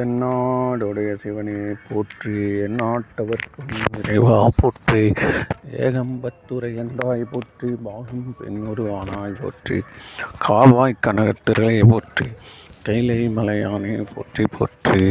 [0.00, 1.56] தென்னாடுடைய சிவனே
[1.88, 2.34] போற்றி
[2.66, 4.48] எந்நாட்டவர்க்கும் இறைவா.
[4.56, 5.02] போற்றி.
[5.86, 9.78] ஏகம்பத்துரை என்றாய் போற்றி பாகும் பெண்ணொரு ஆனாய் போற்றி.
[10.48, 12.28] காவாய் கனகத்திரை போற்றி
[12.82, 15.02] கைலை மலையானே போற்றி போற்றி.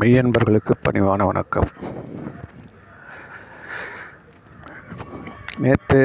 [0.00, 1.70] மெய்யன்பர்களுக்கு பணிவான வணக்கம்.
[5.58, 6.02] நேற்று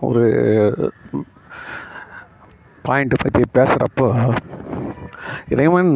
[0.00, 0.24] ஒரு
[2.88, 4.06] பாயிண்ட்டை பற்றி பேசுகிறப்போ
[5.48, 5.92] இறைவன்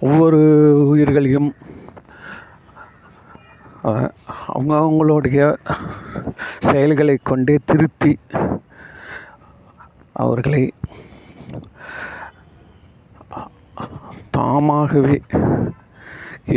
[0.00, 0.40] ஒவ்வொரு
[0.92, 1.50] உயிர்களையும்
[4.52, 5.40] அவங்க அவங்களுடைய
[6.68, 8.12] செயல்களை கொண்டே திருத்தி
[10.22, 10.62] அவர்களை
[14.36, 15.16] தாமாகவே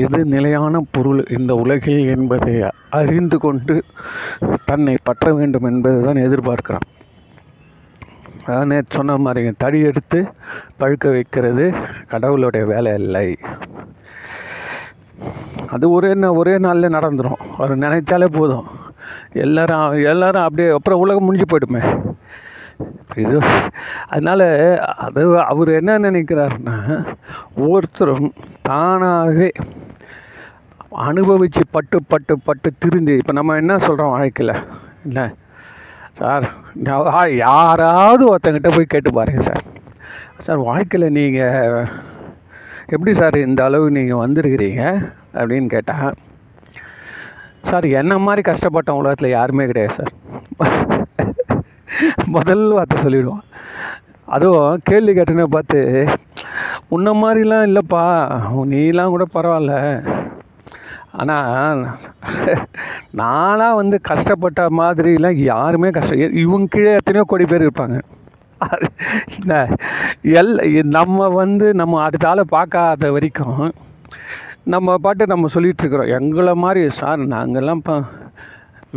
[0.03, 2.53] எது நிலையான பொருள் இந்த உலகில் என்பதை
[2.99, 3.75] அறிந்து கொண்டு
[4.65, 6.87] தன்னை பற்ற வேண்டும் என்பதுதான் எதிர்பார்க்கிறான்.
[8.45, 10.20] அதான் நேற்று சொன்ன மாதிரி தடி எடுத்து
[10.79, 11.65] பழுக்க வைக்கிறது
[12.13, 13.27] கடவுளுடைய வேலை இல்லை.
[15.75, 18.65] அது ஒரே நாள் ஒரே நாளில் நடந்துடும் அவர் நினைச்சாலே போதும்.
[19.43, 21.83] எல்லாரும் எல்லாரும் அப்படியே அப்புறம் உலகம் முடிஞ்சு போயிடுமே.
[23.23, 23.37] இது
[24.13, 24.45] அதனால்
[25.05, 26.77] அது அவர் என்ன நினைக்கிறாருன்னா
[27.61, 28.27] ஒவ்வொருத்தரும்
[28.70, 29.49] தானாகவே
[31.07, 34.55] அனுபவித்து பட்டு பட்டு பட்டு திரிஞ்சு இப்போ நம்ம என்ன சொல்கிறோம் வாழ்க்கையில்?
[35.07, 35.26] இல்லை
[36.17, 36.45] சார்
[37.43, 39.63] யாராவது ஒருத்தங்கிட்ட போய் கேட்டு பாருங்கள் சார்.
[40.45, 41.87] சார் வாழ்க்கையில் நீங்கள்
[42.95, 44.84] எப்படி சார் இந்த அளவு நீங்கள் வந்திருக்கிறீங்க
[45.39, 46.17] அப்படின்னு கேட்டால்
[47.70, 50.13] சார் என்ன மாதிரி கஷ்டப்பட்ட உலகத்தில் யாருமே கிடையாது சார்.
[52.35, 53.48] முதல் வார்த்தை சொல்லிவிடுவான்
[54.35, 55.79] அதுவும் கேள்வி கேட்டனே பார்த்து
[56.95, 58.04] உன்ன மாதிரிலாம் இல்லைப்பா
[58.73, 59.73] நீலாம் கூட பரவாயில்ல.
[61.21, 61.82] ஆனால்
[63.12, 67.97] நானாக வந்து கஷ்டப்பட்ட மாதிரிலாம் யாருமே கஷ்டம் இவங்க கீழே எத்தனையோ கோடி பேர் இருப்பாங்க.
[69.38, 69.53] என்ன?
[70.39, 70.51] எல்
[70.97, 73.61] நம்ம வந்து நம்ம அடுத்த ஆளை பார்க்காத வரைக்கும்
[74.73, 76.13] நம்ம பாட்டு நம்ம சொல்லிகிட்ருக்குறோம் இருக்கிறோம்.
[76.19, 77.95] எங்களை மாதிரி சார் நாங்கள்லாம் இப்போ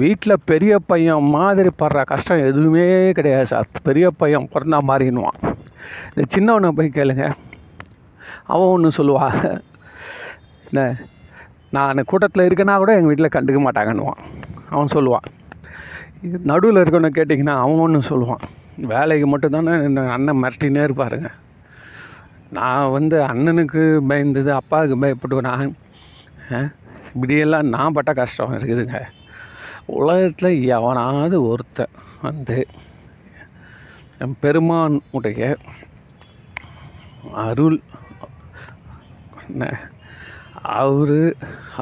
[0.03, 2.87] வீட்டில் பெரிய பையன் மாதிரி படுற கஷ்டம் எதுவுமே
[3.19, 3.69] கிடையாது சார்.
[3.89, 5.41] பெரிய பையன் பிறந்தா மாறினுவான்
[6.13, 7.27] இந்த சின்னவனை போய் கேளுங்க.
[8.53, 9.27] அவன் ஒன்று சொல்லுவா.
[10.69, 10.83] என்ன?
[11.75, 14.21] நான் கூட்டத்தில் இருக்கேன்னா கூட எங்கள் வீட்டில் கண்டுக்க மாட்டாங்கன்னுவான்.
[14.71, 15.27] அவன் சொல்லுவான்.
[16.51, 18.45] நடுவில் இருக்கவனை கேட்டிங்கன்னா அவன் ஒன்று சொல்லுவான்.
[18.93, 21.29] வேலைக்கு மட்டும்தானே என்ன அண்ணன் மிரட்டினே இருப்பாருங்க.
[22.59, 25.75] நான் வந்து அண்ணனுக்கு பயந்தது அப்பாவுக்கு பயப்படுவேன் நான்
[27.15, 28.99] இப்படியெல்லாம் நான் பட்ட கஷ்டம் இருக்குதுங்க.
[30.01, 32.59] உலகத்தில் எவனாவது ஒருத்தன் வந்து
[34.25, 35.43] என் பெருமானுடைய
[37.47, 37.79] அருள்
[39.49, 39.73] என்ன
[40.81, 41.19] அவர்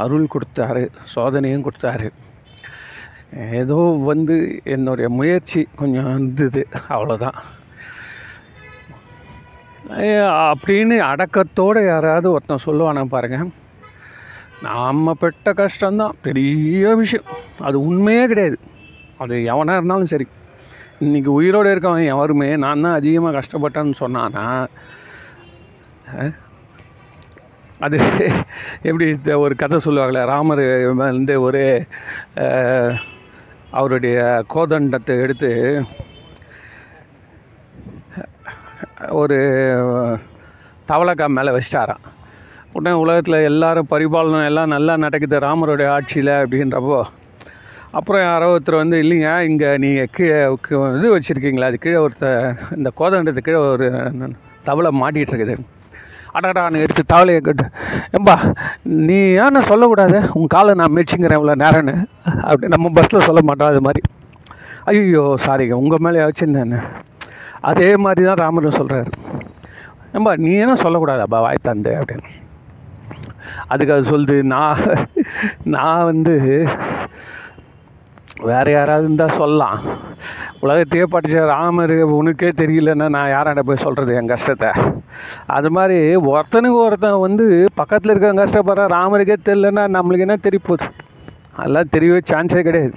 [0.02, 0.84] அருள் கொடுத்தாரு
[1.14, 2.08] சோதனையும் கொடுத்தாரு.
[3.60, 3.78] ஏதோ
[4.10, 4.36] வந்து
[4.74, 6.62] என்னுடைய முயற்சி கொஞ்சம் இருந்தது
[6.94, 7.38] அவ்வளோதான்
[10.50, 13.38] அப்படின்னு அடக்கத்தோடு யாராவது ஒருத்தன் சொல்லுவானா பாருங்க.
[14.66, 17.30] நாம் பெட்ட கஷ்டம்தான் பெரிய விஷயம்.
[17.68, 18.58] அது உண்மையே கிடையாது.
[19.22, 20.26] அது எவனாக இருந்தாலும் சரி.
[21.04, 24.46] இன்றைக்கி உயிரோடு இருக்கவன் எவருமே நான் தான் அதிகமாக கஷ்டப்பட்டேன்னு சொன்னானா
[27.84, 27.96] அது
[28.88, 30.62] எப்படி இந்த ஒரு கதை சொல்லுவாங்களே ராமர்
[31.00, 31.62] வந்து ஒரு
[33.78, 34.18] அவருடைய
[34.54, 35.50] கோதண்டத்தை எடுத்து
[39.20, 39.38] ஒரு
[40.90, 42.04] தவளக்கா மேலே வச்சிட்டாராம்.
[42.76, 47.00] உடனே உலகத்தில் எல்லாரும் பரிபாலனம் எல்லாம் நல்லா நடக்குது ராமருடைய ஆட்சியில் அப்படின்றப்போ
[47.98, 50.38] அப்புறம் யாரோ ஒருத்தர் வந்து இல்லைங்க இங்கே நீங்கள் கீழே
[50.98, 51.68] இது வச்சுருக்கீங்களா?
[51.70, 52.40] அது கீழே ஒருத்தர்
[52.78, 53.88] இந்த கோதண்டத்து கீழே ஒரு
[54.68, 55.56] தவளை மாட்டிகிட்டு இருக்குது.
[56.36, 57.64] அடகடான்னு எடுத்து தவளையை கட்டு.
[58.16, 58.36] ஏம்பா
[59.08, 60.18] நீ ஏன்னு சொல்லக்கூடாது?
[60.38, 61.94] உன் காலை நான் மிதிச்சுங்கிறேன் இவ்வளோ நேரம்னு.
[62.48, 64.02] அப்படி நம்ம பஸ்ஸில் சொல்ல மாட்டோம் அது மாதிரி.
[64.90, 66.76] ஐயோ சாரிங்க உங்கள் மேலே வச்சுருந்தேன்
[67.70, 69.10] அதே மாதிரி தான் ராமரும் சொல்கிறாரு
[70.16, 72.30] ஏம்பா நீ என்ன சொல்லக்கூடாதாப்பா வாய் தந்து அப்படின்னு.
[73.72, 74.80] அதுக்கு அது சொல்லுது நான்
[75.74, 76.34] நான் வந்து
[78.40, 79.80] வேறு யாராவது இருந்தால் சொல்லலாம்.
[80.60, 84.70] உலகத்தையே படித்த ராமர் உனக்கே தெரியலன்னா நான் யாராண்ட போய் சொல்கிறது என் கஷ்டத்தை?
[85.46, 90.92] அது மாதிரி ஒருத்தனுக்கு ஒருத்தன் வந்து பக்கத்தில் இருக்கிற கஷ்டப்படுற ராமருக்கே தெரியலன்னா நம்மளுக்கு என்ன தெரிய போகுது?
[91.56, 92.92] அதெல்லாம் தெரியவே சான்ஸே கிடையாது.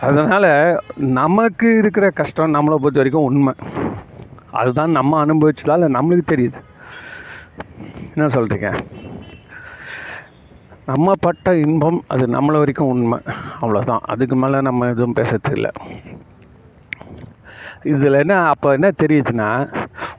[0.00, 3.54] அதனால் நமக்கு இருக்கிற கஷ்டம் நம்மளை பொறுத்த வரைக்கும் உண்மை.
[4.50, 6.60] அதுதான் நம்ம அனுபவிச்சதால் நம்மளுக்கு தெரியுது.
[8.14, 8.74] என்ன சொல்கிறீங்க
[10.88, 13.18] நம்ம பட்ட இன்பம் அது நம்மளை வரைக்கும் உண்மை.
[13.60, 15.70] அவ்வளோதான் அதுக்கு மேலே நம்ம எதுவும் பேசுறது இல்லை
[17.82, 19.48] இதில் என்ன அப்போ என்ன தெரியுதுன்னா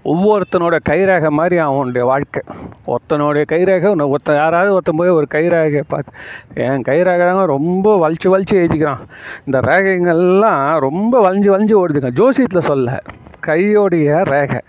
[0.03, 2.41] ஒவ்வொருத்தனோட கைரேகை மாதிரி அவனுடைய வாழ்க்கை.
[2.87, 6.13] ஒருத்தனுடைய கைரேகை ஒருத்த ஒருத்தன் யாராவது ஒருத்தன் போய் ஒரு கைரேகையை பார்த்து
[6.53, 9.03] என் கைரேகை தாங்க ரொம்ப வலிச்சு வலிச்சு எழுதிக்கிறான்
[9.45, 12.11] இந்த ரேகைங்கள்லாம் ரொம்ப வலிஞ்சு வலிஞ்சு ஓடுதுங்க.
[12.21, 13.01] ஜோசியத்தில் சொல்ல
[13.47, 14.61] கையோடைய ரேகை.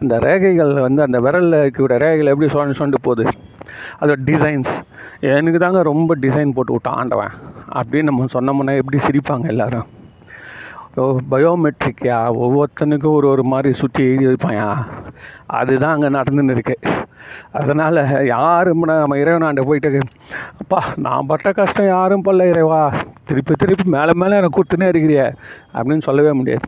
[0.00, 3.30] அந்த ரேகைகள் வந்து அந்த விரலில் இருக்கக்கூடிய ரேகைகள் எப்படி சுரண்டு சொண்டு போகுது?
[4.00, 4.72] அதோட டிசைன்ஸ்
[5.20, 7.34] எனக்கு தாங்க ரொம்ப டிசைன் போட்டு விட்டான் ஆண்டவன்.
[7.74, 9.86] அப்படின்னு நம்ம சொன்னோம்னா எப்படி சிரிப்பாங்க எல்லோரும்.
[10.96, 14.68] ஓ பயோமெட்ரிக்கியா ஒவ்வொருத்தனுக்கும் ஒரு ஒரு மாதிரி சுற்றி எழுதி வைப்பாயா?
[15.46, 16.78] அதுதான் அங்கே நடந்துன்னு இருக்கு.
[17.52, 19.98] அதனால் யாரும் நம்ம இறைவனாண்ட போயிட்டு
[20.60, 22.92] அப்பா நான் பட்ட கஷ்டம் யாரும் பல்ல இறைவா.
[23.24, 25.22] திருப்பி திருப்பி மேலே மேலே எனக்கு கூத்துனே இருக்கிறிய.
[25.74, 26.66] அப்படின்னு சொல்லவே முடியாது.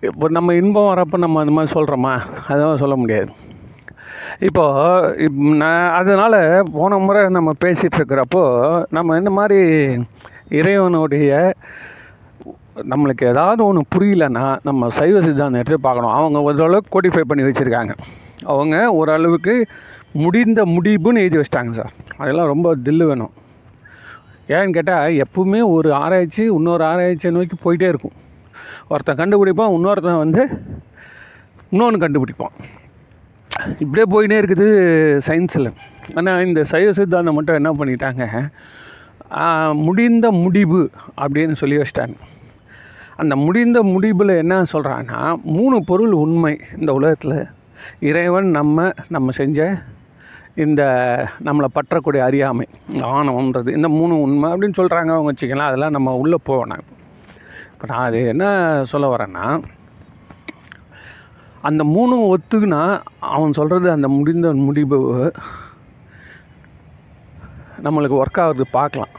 [0.00, 2.14] இப்போ நம்ம இன்பம் வரப்போ நம்ம அந்த மாதிரி சொல்கிறோமா
[2.48, 3.30] அதெல்லாம் சொல்ல முடியாது.
[4.38, 9.60] இப்போது இப் நான் அதனால் போன முறை நம்ம பேசிகிட்டு இருக்கிறப்போ நம்ம இந்த மாதிரி
[10.48, 11.54] இறைவனுடைய
[12.76, 16.10] நம்மளுக்கு ஏதாவது ஒன்று புரியலன்னா நம்ம சைவ சித்தாந்தத்தை எடுத்து பார்க்கணும்.
[16.10, 17.90] அவங்க ஓரளவுக்கு கோடிஃபை பண்ணி வச்சுருக்காங்க.
[18.44, 19.66] அவங்க ஓரளவுக்கு
[20.12, 21.92] முடிந்த முடிவுன்னு எழுதி வச்சிட்டாங்க சார்.
[22.16, 23.32] அதெல்லாம் ரொம்ப தில்லு வேணும்.
[24.48, 28.16] ஏன்னு கேட்டால் எப்பவுமே ஒரு ஆராய்ச்சி இன்னொரு ஆராய்ச்சியை நோக்கி போயிட்டே இருக்கும்.
[28.88, 30.48] ஒருத்தன் கண்டுபிடிப்பான் இன்னொருத்தன் வந்து
[31.70, 32.54] இன்னொன்று கண்டுபிடிப்பான்.
[33.82, 34.66] இப்படியே போயினே இருக்குது
[35.26, 35.70] சயின்ஸில்
[36.18, 38.24] ஆனால் இந்த சைவ சித்தாந்தம் மட்டும் என்ன பண்ணிட்டாங்க?
[39.86, 40.80] முடிந்த முடிவு
[41.22, 42.16] அப்படின்னு சொல்லி வச்சிட்டாங்க.
[43.22, 45.20] அந்த முடிந்த முடிவில் என்ன சொல்கிறான்னா
[45.56, 47.38] மூணு பொருள் உண்மை இந்த உலகத்தில்.
[48.08, 49.60] இறைவன் நம்ம நம்ம செஞ்ச
[50.64, 50.82] இந்த
[51.46, 52.66] நம்மளை பற்றக்கூடிய அறியாமை
[53.16, 56.84] ஆணவம்ன்றது இந்த மூணு உண்மை அப்படின்னு சொல்கிறாங்க அவங்க வச்சுக்கலாம் அதெல்லாம் நம்ம உள்ளே போவேன்
[57.72, 58.44] இப்போ நான் அது என்ன
[58.92, 59.46] சொல்ல வரேன்னா
[61.68, 62.82] அந்த மூணும் ஒத்துக்குனா
[63.34, 64.98] அவன் சொல்கிறது அந்த முடிந்த முடிவு
[67.86, 69.14] நம்மளுக்கு ஒர்க் ஆகுறது பார்க்கலாம்.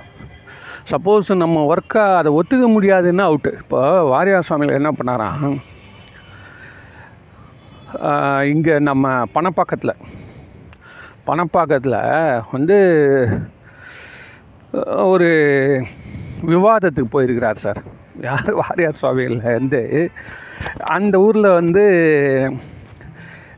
[0.92, 3.80] சப்போஸ் நம்ம ஒர்க்காக அதை ஒத்துக்க முடியாதுன்னா அவுட்டு இப்போ
[4.12, 5.58] வாரியார் சுவாமியில் என்ன பண்ணாராம்
[8.54, 10.02] இங்கே நம்ம பணப்பாக்கத்தில்
[11.28, 12.00] பணப்பாக்கத்தில்
[12.56, 12.78] வந்து
[15.14, 15.30] ஒரு
[16.52, 17.80] விவாதத்துக்கு போயிருக்கிறார் சார்.
[18.22, 18.50] யார்?
[18.62, 20.12] வாரியார் சுவாமிகள் வந்து
[20.80, 21.84] அந்த ஊரில் வந்து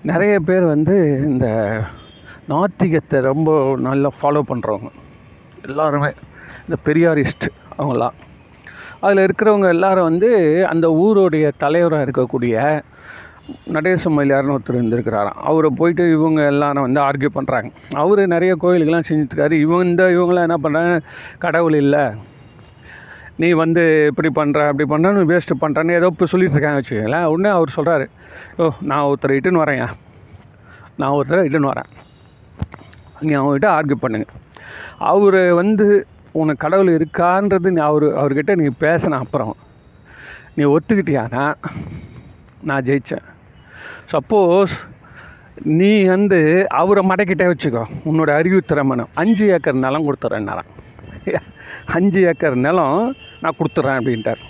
[0.02, 1.48] நிறைய பேர் வந்து இந்த
[2.50, 4.90] நாத்திகத்தை ரொம்ப நல்லா ஃபாலோ பண்ணுறவங்க
[5.64, 6.12] எல்லாருமே
[6.68, 7.48] இந்த பெரியாரிஸ்ட்
[7.78, 8.18] அவங்களாம்
[9.00, 10.30] அதில் இருக்கிறவங்க எல்லாரும் வந்து
[10.68, 12.84] அந்த ஊருடைய தலைவராக இருக்கக்கூடிய
[13.66, 15.40] நடேச மயிலார்னு ஒருத்தர் இருந்திருக்கிறாராம்.
[15.42, 20.58] அவரை போயிட்டு இவங்க எல்லாரும் வந்து ஆர்கியூ பண்ணுறாங்க அவர் நிறைய கோயிலுக்கெல்லாம் செஞ்சுட்டுருக்காரு இவங்க இந்த இவங்களாம் என்ன
[20.64, 21.02] பண்ணுறாங்க
[21.40, 22.04] கடவுள் இல்லை.
[23.42, 27.28] நீ வந்து இப்படி பண்ணுற அப்படி பண்ணுறன்னு வேஸ்ட்டு பண்ணுறேன்னு ஏதோ இப்போ சொல்லிட்டு இருக்காங்க வச்சுக்கோங்களேன்.
[27.34, 28.06] உடனே அவர் சொல்கிறாரு
[28.62, 29.88] ஓ நான் ஒருத்தரை இட்டுன்னு வரேன்யா.
[31.00, 31.90] நான் ஒருத்தரை இட்டுன்னு வரேன்.
[33.28, 34.28] நீ அவங்ககிட்ட ஆர்கியூ பண்ணுங்க.
[35.12, 35.88] அவர் வந்து
[36.42, 39.56] உனக்கு கடவுள் இருக்கான்றது நீ அவர் அவர்கிட்ட நீ பேசின அப்புறம்
[40.58, 41.44] நீ ஒத்துக்கிட்டியானா
[42.70, 43.28] நான் ஜெயித்தேன்
[44.14, 44.74] சப்போஸ்
[45.80, 46.40] நீ வந்து
[46.82, 47.84] அவரை மடக்கிட்டே வச்சுக்கோ.
[48.10, 50.70] உன்னோட அறிவு திறமனம் அஞ்சு ஏக்கர் நிலம் கொடுத்துட்றேன்னாரான்
[51.96, 53.00] அஞ்சு ஏக்கர் நிலம்
[53.42, 54.42] நான் கொடுத்துட்றேன் அப்படின்ட்டார்.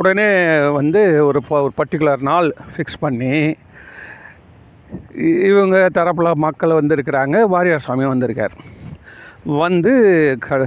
[0.00, 0.26] உடனே
[0.78, 3.32] வந்து ஒரு ஒரு பர்டிகுலர் நாள் ஃபிக்ஸ் பண்ணி
[5.50, 8.54] இவங்க தரப்பில் மக்கள் வந்திருக்கிறாங்க வாரியார் சுவாமி வந்திருக்கார்.
[9.62, 9.92] வந்து
[10.46, 10.58] க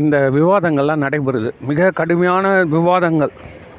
[0.00, 1.50] இந்த விவாதங்கள்லாம் நடைபெறுது.
[1.68, 3.32] மிக கடுமையான விவாதங்கள்.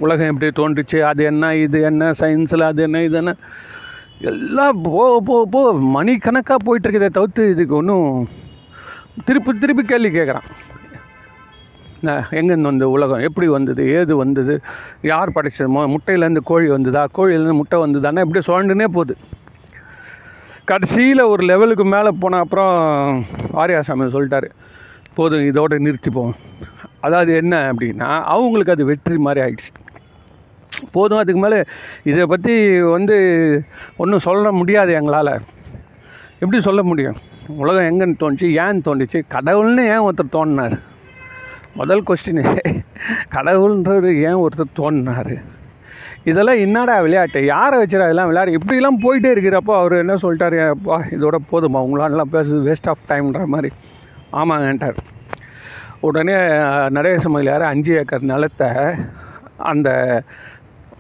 [0.05, 3.33] உலகம் எப்படி தோன்றுச்சு அது என்ன இது என்ன சயின்ஸில் அது என்ன இது என்ன.
[4.31, 5.61] எல்லாம் போ போ போ
[5.95, 8.11] மணிக்கணக்காக போயிட்டுருக்குதே தவிர்த்து இதுக்கு ஒன்றும்
[9.25, 10.47] திருப்பி திருப்பி கேள்வி கேட்குறான்.
[12.39, 14.53] எங்கேருந்து வந்து உலகம் எப்படி வந்தது ஏது வந்தது
[15.11, 19.15] யார் படைச்சது முட்டையிலேருந்து கோழி வந்ததா கோழியிலேருந்து முட்டை வந்ததான்னா இப்படி சுழண்டுனே போகுது.
[20.71, 22.73] கடைசியில் ஒரு லெவலுக்கு மேலே போன அப்புறம்
[23.63, 24.49] ஆரியாசாமி சொல்லிட்டாரு
[25.17, 26.33] போதும் இதோட நிறுத்திப்போம்.
[27.05, 29.71] அதாவது என்ன அப்படின்னா அவங்களுக்கு அது வெற்றி மாதிரி ஆயிடுச்சு.
[30.95, 31.59] போதும் அதுக்கு மேலே
[32.09, 32.55] இதை பற்றி
[32.95, 33.15] வந்து
[34.01, 35.33] ஒன்றும் சொல்ல முடியாது எங்களால்.
[36.39, 37.17] எப்படி சொல்ல முடியும்?
[37.57, 39.23] உலகம் எங்கன்னு தோணுச்சு ஏன் தோணுச்சு?
[39.33, 40.75] கடவுள்னு ஏன் ஒருத்தர் தோணினார்?
[41.73, 42.41] முதல் கொஸ்டின்
[43.31, 45.33] கடவுள்ன்றது ஏன் ஒருத்தர் தோணினார்?
[46.23, 47.45] இதெல்லாம் என்னடா விளையாட்டு?
[47.45, 48.57] யாரை வச்சுரா இதெல்லாம் விளையாடு?
[48.57, 50.69] இப்படிலாம் போயிட்டே இருக்கிறப்போ அவர் என்ன சொல்லிட்டார்?
[50.69, 53.71] அப்பா இதோட போதுமா உங்களாலலாம் பேசுது வேஸ்ட் ஆஃப் டைம்ன்ற மாதிரி.
[54.33, 54.97] ஆமாங்கன்ட்டார்
[55.99, 58.67] உடனே அஹ், நடேச மயிலார் அஞ்சு ஏக்கர் நிலத்தை
[59.57, 59.89] அந்த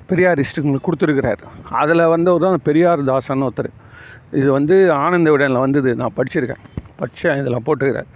[0.05, 1.41] பெரியார் இஷ்டங்களுக்கு கொடுத்துருக்கிறார்.
[1.71, 3.71] அதில் வந்து ஒரு பெரியார் தாசன் ஒருத்தர்.
[4.39, 5.91] இது வந்து ஆனந்த விடனில் வந்தது.
[6.01, 6.63] நான் படிச்சிருக்கேன்.
[6.99, 8.09] படித்தேன் இதில் போட்டுக்கிறார்.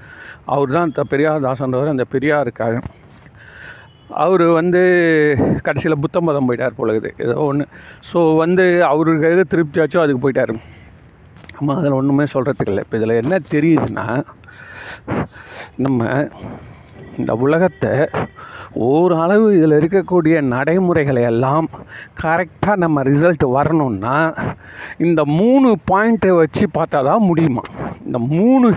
[0.53, 2.79] அவர் தான் த பெரியார் தாசன்றவர் அந்த பெரியார் இருக்காரு
[4.23, 4.79] அவர் வந்து
[5.65, 7.65] கடைசியில் புத்த மதம் போயிட்டார் போல ஏதோ ஒன்று
[8.09, 10.53] ஸோ வந்து அவருக்கு எது திருப்தியாச்சோ அதுக்கு போயிட்டார்.
[11.55, 12.83] நம்ம அதில் ஒன்றுமே சொல்கிறதுக்கு இல்லை.
[12.85, 14.05] இப்போ இதில் என்ன தெரியுதுன்னா
[15.85, 16.09] நம்ம
[17.19, 17.93] இந்த உலகத்தை
[18.73, 21.67] ஓரளவு இதில் இருக்கக்கூடிய நடைமுறைகளை எல்லாம்
[22.21, 24.15] கரெக்டாக நம்ம ரிசல்ட் வரணும்னா
[24.97, 27.63] இந்த மூணு பாயிண்ட்டை வச்சு பார்த்தா தான் முடியுமா?
[28.05, 28.69] இந்த மூணு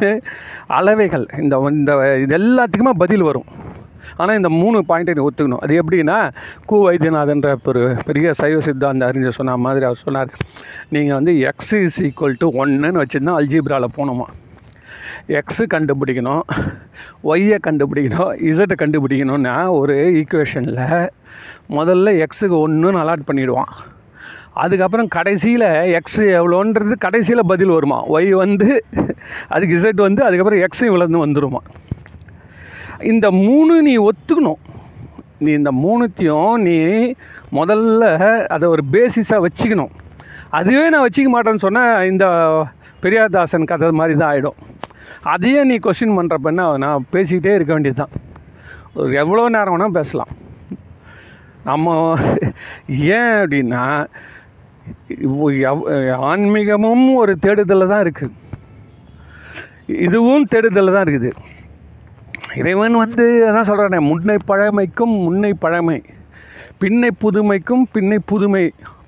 [0.79, 3.49] அளவைகள் இந்த இந்த இது எல்லாத்துக்குமே பதில் வரும்.
[4.17, 5.63] ஆனால் இந்த மூணு பாயிண்ட்டை நீ ஒத்துக்கணும்.
[5.65, 6.19] அது எப்படின்னா
[6.71, 10.33] கு வைத்தியநாதன்ற ஒரு பெரிய சைவ சித்தாந்த அறிஞர் சொன்ன மாதிரி அவர் சொன்னார்.
[10.95, 14.27] நீங்கள் வந்து எக்ஸ் இஸ் ஈக்குவல் டு ஒன்றுன்னு வச்சுருந்தா அல்ஜீப்ராவில் போகணுமா?
[15.39, 16.45] எக்ஸு கண்டுபிடிக்கணும்
[17.31, 21.11] ஒய்யை கண்டுபிடிக்கணும் இசட்டை கண்டுபிடிக்கணும்னா ஒரு ஈக்குவேஷனில்
[21.79, 23.73] முதல்ல எக்ஸுக்கு ஒன்றுன்னு அலாட் பண்ணிவிடுவான்
[24.63, 25.69] அதுக்கப்புறம் கடைசியில்
[25.99, 27.99] எக்ஸ் எவ்வளோன்றது கடைசியில் பதில் வருமா?
[28.17, 28.69] ஒய் வந்து
[29.49, 31.63] அதுக்கு இசட் வந்து அதுக்கப்புறம் எக்ஸும் இவ்வளோந்து வந்துடுமா
[33.13, 34.61] இந்த மூணு நீ ஒத்துக்கணும்.
[35.39, 36.77] நீ இந்த மூணுத்தையும் நீ
[37.59, 38.05] முதல்ல
[38.55, 39.93] அதை ஒரு பேசிஸாக வச்சுக்கணும்.
[40.59, 42.27] அதுவே நான் வச்சுக்க மாட்டேன்னு சொன்னால் இந்த
[43.03, 44.59] பெரியார்தாசன் கதை மாதிரி தான் ஆகிடும்
[45.33, 46.51] அதையே நீ கொஸ்டின் பண்ணுறப்ப
[46.85, 48.15] நான் பேசிக்கிட்டே இருக்க வேண்டியது தான்
[49.01, 50.33] ஒரு எவ்வளோ நேரம் வேணால் பேசலாம்.
[51.69, 51.95] நம்ம
[53.19, 53.83] ஏன் அப்படின்னா
[56.31, 58.35] ஆன்மீகமும் ஒரு தேடுதலில் தான் இருக்குது
[60.07, 61.31] இதுவும் தேடுதலில் தான் இருக்குது.
[62.61, 65.99] இறைவன் வந்து அதான் சொல்கிறானே முன்னை பழமைக்கும் முன்னை பழமை.
[66.83, 68.65] பின்னை புதுமைக்கும் பின்னை புதுமை.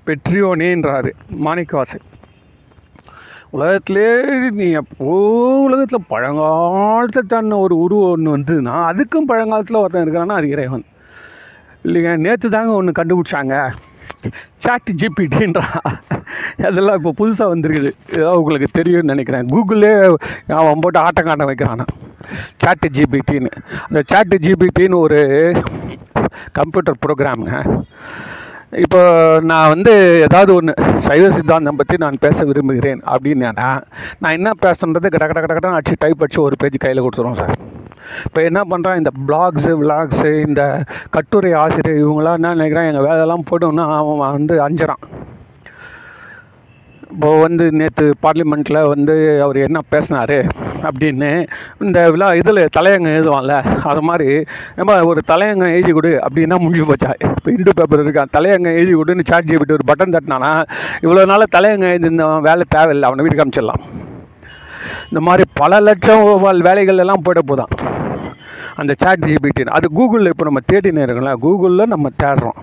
[0.06, 1.10] பெற்றியோனேன்றாரு
[1.44, 2.04] மாணிக்கவாசன்.
[3.54, 4.08] உலகத்திலே
[4.58, 5.10] நீ எப்போ
[5.66, 10.84] உலகத்தில் பழங்காலத்தை தன்ன ஒரு உருவம் ஒன்று வந்ததுன்னா அதுக்கும் பழங்காலத்தில் ஒருத்தன் இருக்கிறான்னா அது இறைவன்.
[11.86, 13.56] இல்லைங்க நேற்று தாங்க ஒன்று கண்டுபிடிச்சாங்க.
[14.64, 15.64] சாட் ஜிபிடின்றா
[16.68, 17.90] அதெல்லாம் இப்போ புதுசாக வந்திருக்குது.
[18.18, 19.48] ஏதோ உங்களுக்கு தெரியும்னு நினைக்கிறேன்.
[19.52, 19.92] கூகுளே
[20.60, 21.86] அவன் போட்டு ஆட்டம் காட்ட வைக்கிறானா?
[22.62, 23.50] சாட் ஜிபிடின்னு
[23.86, 25.20] அந்த சாட் ஜிபிடின்னு ஒரு
[26.58, 27.54] கம்ப்யூட்டர் ப்ரோக்ராமுங்க
[28.72, 29.00] இப்போ
[29.50, 29.92] நான் வந்து
[30.26, 30.72] ஏதாவது ஒன்று
[31.06, 33.50] சைவ சித்தாந்தம் பற்றி நான் பேச விரும்புகிறேன் அப்படின்னா
[34.22, 37.54] நான் என்ன பேசுன்றது கட கட கட கடன்னு அடிச்சு டைப் அடிச்சு ஒரு பேஜ் கையில் கொடுத்துருவோம் சார்.
[38.26, 40.62] இப்போ என்ன பண்ணுறான் இந்த பிளாக்ஸு விளாக்ஸு இந்த
[41.16, 45.02] கட்டுரை ஆசிரியர் இவங்களாம் என்ன நினைக்கிறான் எங்கள் வேலையெல்லாம் போட்டோம்னா அவன் வந்து அஞ்சுறான்.
[47.10, 50.34] இப்போ வந்து நேற்று பார்லிமெண்ட்டில் வந்து அவர் என்ன பேசினார்
[50.82, 51.28] அப்படின்னு
[51.80, 54.28] இந்த விழா இதில் தலையங்கம் எழுதுவான்ல அது மாதிரி
[54.76, 57.12] நம்ம ஒரு தலையங்கம் எழுதி கொடு அப்படின்னா முடிஞ்சு போச்சா?
[57.30, 60.52] இப்போ இண்டு பேப்பர் இருக்கான் தலையங்கம் எழுதி கொடுன்னு சார்ஜ் விட்டு ஒரு பட்டன் தட்டினானா
[61.02, 63.84] இவ்வளோ நாள் தலையங்கம் எழுதிருந்தவன் வேலை தேவையில்லை அவனை வீட்டுக்கு அமைச்சிடலாம்
[65.10, 66.24] இந்த மாதிரி பல லட்சம்
[66.62, 67.72] வேலைகள் எல்லாம் போயிட போதான்
[68.80, 72.58] அந்த சாட் ஜிபிடின்னு அது கூகுளில் இப்போ நம்ம தேடினே இருக்கோம்ல கூகுளில் நம்ம தேடுறோம்.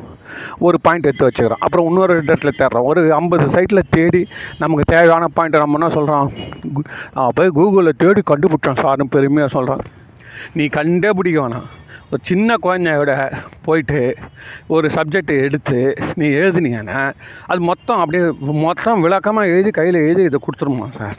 [0.65, 1.63] ஒரு பாயிண்ட் எடுத்து வச்சுக்கிறோம்.
[1.65, 2.87] அப்புறம் இன்னொரு இடத்துல தேடுறோம்.
[2.91, 4.21] ஒரு ஐம்பது சைட்டில் தேடி
[4.63, 6.31] நமக்கு தேவையான பாயிண்ட்டை நம்ம என்ன சொல்கிறோம்
[7.39, 9.83] போய் கூகுளில் தேடி கண்டுபிடிச்சோம் சார்னு பெருமையாக சொல்கிறோம்
[10.57, 11.67] நீ கண்டே பிடிக்க வேணாம்.
[12.11, 13.11] ஒரு சின்ன குழந்தையோட
[13.65, 13.99] போயிட்டு
[14.75, 15.79] ஒரு சப்ஜெக்ட் எடுத்து
[16.19, 17.03] நீ எழுதுனீங்கன்னா
[17.51, 18.25] அது மொத்தம் அப்படியே
[18.65, 21.17] மொத்தம் விளக்கமாக எழுதி கையில் எழுதி இதை கொடுத்துருமா சார்.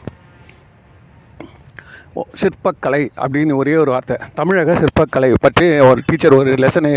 [2.41, 4.17] சிற்பக்கலை அப்படின்னு ஒரே ஒரு வார்த்தை.
[4.39, 6.91] தமிழக சிற்பக்கலை பற்றி ஒரு டீச்சர் ஒரு லெசனு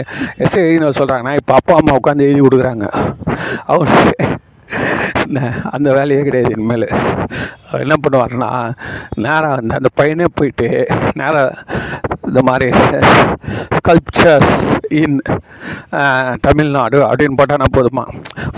[0.45, 2.89] எஸ்ஏ எழுதின சொல்கிறாங்கன்னா இப்போ அப்பா அம்மா உட்காந்து எழுதி கொடுக்குறாங்க.
[3.75, 3.95] அவர்
[5.75, 6.87] அந்த வேலையே கிடையாது இனிமேல்.
[7.67, 8.49] அவர் என்ன பண்ணுவார்னா
[9.25, 10.69] நேராக வந்து அந்த பையனே போயிட்டு
[11.21, 11.65] நேராக
[12.29, 12.69] இந்த மாதிரி
[13.79, 14.55] ஸ்கல்ப்சர்ஸ்
[15.03, 15.19] இன்
[16.47, 18.05] தமிழ்நாடு அப்படின்னு போட்டால் போதுமா?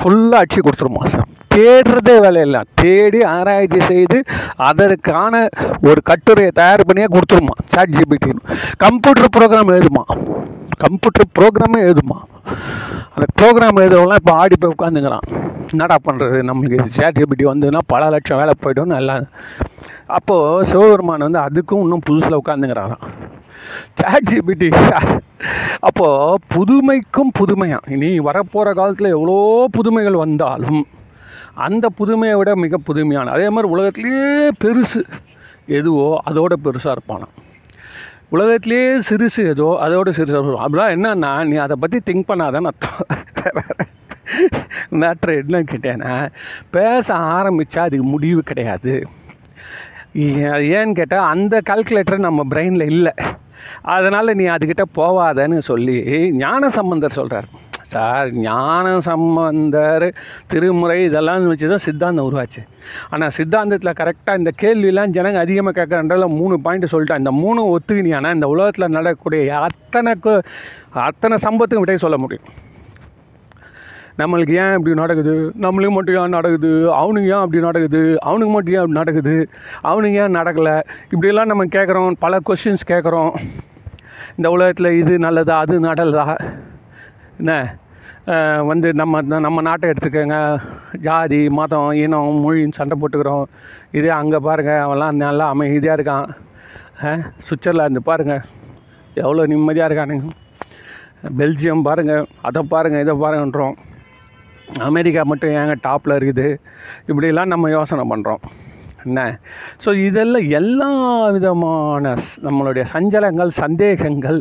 [0.00, 2.60] ஃபுல்லாக அடிச்சு கொடுத்துருமா சார் தேடுறதே வேலையில்லை.
[2.82, 4.18] தேடி ஆராய்ச்சி செய்து
[4.68, 5.34] அதற்கான
[5.88, 8.42] ஒரு கட்டுரையை தயார் பண்ணியே கொடுத்துருமா சாட் ஜிபிடின்னு
[8.84, 10.04] கம்ப்யூட்டர் ப்ரோக்ராம் எழுதுமா?
[10.84, 12.18] கம்ப்யூட்டர் ப்ரோக்ராமே எழுதுமா?
[13.14, 15.26] அந்த ப்ரோக்ராம் எழுதுறவங்களாம் இப்போ ஆடி போய் உட்காந்துங்கிறான்
[15.72, 19.16] என்னடா பண்ணுறது நம்மளுக்கு சேட் ஜிபிடி வந்ததுன்னா பல லட்சம் வேலை போய்டும் நல்லா
[20.08, 23.04] அப்போது சிவபெருமான் வந்து அதுக்கும் இன்னும் புதுசில் உட்காந்துங்கிறாராம்
[24.00, 24.68] சேட் ஜிபிடி
[25.88, 29.36] அப்போது புதுமைக்கும் புதுமையாக இனி வரப்போகிற காலத்தில் எவ்வளோ
[29.76, 30.80] புதுமைகள் வந்தாலும்
[31.66, 34.26] அந்த புதுமையை விட மிக புதுமையான அதே மாதிரி உலகத்திலேயே
[34.64, 35.02] பெருசு
[35.78, 37.34] எதுவோ அதோட பெருசாக இருப்பானாம்
[38.34, 40.64] உலகத்திலே சிறுசு ஏதோ அதோட சிறுசு இருப்பான்.
[40.66, 43.00] அப்படிலாம் என்னன்னா நீ அதை பற்றி திங்க் பண்ணாதான்னு அர்த்தம்.
[45.00, 46.12] மேட்ரு என்ன கேட்டேன்னா
[46.76, 48.94] பேச ஆரம்பித்தா அதுக்கு முடிவு கிடையாது.
[50.78, 53.14] ஏன்னு கேட்டால் அந்த கால்குலேட்டர் நம்ம பிரெயினில் இல்லை.
[53.94, 55.96] அதனால் நீ அதுக்கிட்ட போவாதன்னு சொல்லி
[56.42, 57.48] ஞான சம்பந்தர் சொல்கிறார்
[57.92, 60.06] சார் ஞான சம்பந்தர்
[60.52, 62.62] திருமுறை இதெல்லாம் வச்சு தான் சித்தாந்தம் உருவாச்சு.
[63.10, 68.48] ஆனால் சித்தாந்தத்தில் கரெக்டாக இந்த கேள்வியெல்லாம் ஜனங்க அதிகமாக கேட்குறன்றதில் மூணு பாயிண்ட் சொல்லிட்டேன் இந்த மூணு ஒத்துக்கினியானா இந்த
[68.48, 70.12] உலகத்தில் நடக்கக்கூடிய அத்தனை
[70.92, 72.48] அத்தனை சம்பத்துக்கும் விட்டே சொல்ல முடியும்.
[74.20, 75.34] நம்மளுக்கு ஏன் இப்படி நடக்குது?
[75.60, 76.92] நம்மளுக்கு மட்டும் ஏன் நடக்குது?
[76.92, 78.18] அவனுக்கு ஏன் அப்படி நடக்குது?
[78.20, 79.48] அவனுக்கு மட்டும் ஏன் அப்படி நடக்குது?
[79.80, 80.76] அவனுக்கு ஏன் நடக்கலை?
[81.04, 83.32] இப்படியெல்லாம் நம்ம கேட்குறோம் பல கொஷின்ஸ் கேட்குறோம்.
[84.36, 86.26] இந்த உலகத்தில் இது நல்லதா அது நடலதா?
[87.38, 87.54] என்ன?
[88.70, 90.38] வந்து நம்ம நம்ம நாட்டை எடுத்துக்கோங்க.
[91.06, 93.44] ஜாதி மதம் இனம் மொழின்னு சண்டை போட்டுக்கிறோம்.
[93.98, 96.28] இதே அங்கே பாருங்கள் அவன்லாம் நல்லா அமைதியாக இருக்கான்.
[97.48, 98.42] சுவிட்சர்லாந்து பாருங்கள்
[99.22, 100.32] எவ்வளோ நிம்மதியாக இருக்கானுங்க.
[101.38, 103.76] பெல்ஜியம் பாருங்கள் அதை பாருங்கள் இதை பாருங்கன்றோம்.
[104.88, 106.48] அமெரிக்கா மட்டும் ஏங்க டாப்பில் இருக்குது?
[107.10, 108.42] இப்படிலாம் நம்ம யோசனை பண்ணுறோம்
[109.06, 109.20] என்ன?
[109.84, 110.90] ஸோ இதெல்லாம் எல்லா
[111.36, 112.12] விதமான
[112.46, 114.40] நம்மளுடைய சஞ்சலங்கள் சந்தேகங்கள்.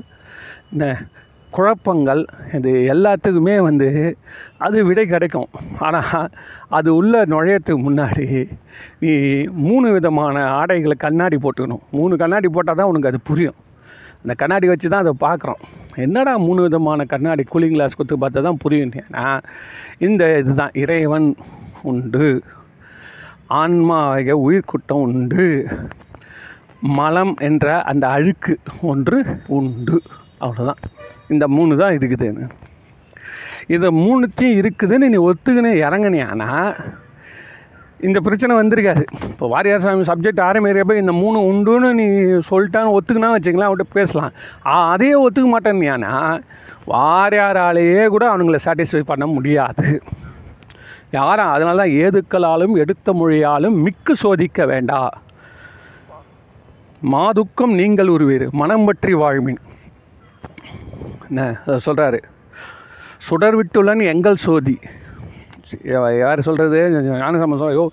[0.74, 0.86] என்ன?
[1.56, 2.22] குழப்பங்கள்
[2.58, 3.88] இது எல்லாத்துக்குமே வந்து
[4.66, 5.50] அது விடை கிடைக்கும்.
[5.86, 6.28] ஆனால்
[6.78, 8.26] அது உள்ளே நுழையத்துக்கு முன்னாடி
[9.04, 9.12] நீ
[9.68, 11.84] மூணு விதமான ஆடைகளை கண்ணாடி போட்டுக்கணும்.
[11.98, 13.58] மூணு கண்ணாடி போட்டால் தான் உனக்கு அது புரியும்.
[14.22, 15.64] அந்த கண்ணாடி வச்சு தான் அதை பார்க்குறோம்.
[16.06, 18.94] என்னடா மூணு விதமான கண்ணாடி கூலிங் கிளாஸ் கொடுத்து பார்த்தா தான் புரியும்?
[19.04, 19.26] ஏன்னா
[20.08, 20.76] இந்த இதுதான்.
[20.84, 21.28] இறைவன்
[21.92, 22.30] உண்டு.
[23.62, 25.46] ஆன்மாவிக உயிர்க்குட்டம் உண்டு.
[27.00, 28.54] மலம் என்ற அந்த அழுக்கு
[28.92, 29.20] ஒன்று
[29.60, 29.98] உண்டு.
[30.46, 30.82] அவ்வளோதான்
[31.36, 32.46] இந்த மூணு தான் இருக்குதுன்னு.
[33.76, 36.50] இதை மூணுத்தையும் இருக்குதுன்னு நீ ஒத்துக்கினே இறங்கினியானா
[38.08, 42.06] இந்த பிரச்சனை வந்திருக்காது இப்போ வாரியார் சாமி சப்ஜெக்ட் ஆரம்பிக்கிறப்ப இந்த மூணு உண்டுன்னு நீ
[42.50, 44.34] சொல்லிட்டான்னு ஒத்துக்குனா வச்சுக்கலாம் அவன்கிட்ட பேசலாம்.
[44.92, 46.14] அதையே ஒத்துக்க மாட்டேன்னியானா
[46.94, 49.88] வாரியாராலேயே கூட அவனுங்களை சாட்டிஸ்ஃபை பண்ண முடியாது.
[51.18, 55.02] யாரும் அதனால தான் ஏதுக்களாலும் எடுத்த மொழியாலும் மிக்கு சோதிக்க வேண்டா.
[57.14, 59.62] மாதுக்கம் நீங்கள் உருவீர் மனம் பற்றி வாழ்மின்
[61.30, 62.20] என்ன சொல்கிறாரு
[63.18, 64.76] சுடர் விட்டுள்ளன் எங்கள் சோதி.
[66.20, 66.78] யார் சொல்கிறது
[67.24, 67.86] ஞானசம்மன் சொல்ல ஐயோ.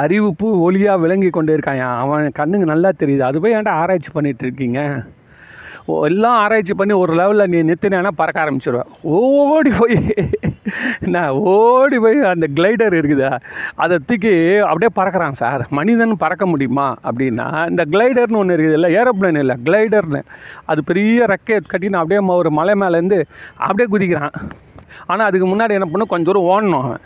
[0.00, 3.20] அறிவிப்பு ஒளியாக விளங்கி கொண்டே இருக்கான் அவன் கண்ணுக்கு நல்லா தெரியுது.
[3.20, 4.80] அது போய் ஏன்டா ஆராய்ச்சி பண்ணிகிட்டு இருக்கீங்க?
[5.86, 9.98] ஓ, எல்லாம் ஆராய்ச்சி பண்ணி ஒரு லெவலில் நீ நிறுத்தினா பறக்க ஆரம்பிச்சிருவேன் ஓடி போய்
[11.14, 13.32] நான் ஓடி போய் அந்த கிளைடர் இருக்குதா?
[13.84, 14.34] அதை தூக்கி
[14.70, 15.64] அப்படியே பறக்கிறான் சார்.
[15.78, 20.22] மனிதன் பறக்க முடியுமா அப்படின்னா இந்த கிளைடர்னு ஒன்று இருக்குது இல்லை ஏரோப்ளேன் இல்லை கிளைடர்னு
[20.72, 23.20] அது பெரிய ரெக்கையை கட்டின்னு அப்படியே ஒரு மலை மேலேருந்து
[23.66, 24.36] அப்படியே குதிக்கிறான்.
[25.06, 26.10] ஆனால் அதுக்கு முன்னாடி என்ன பண்ணும்?
[26.12, 27.04] கொஞ்சம் தூரம் ஓடணும் அவன்.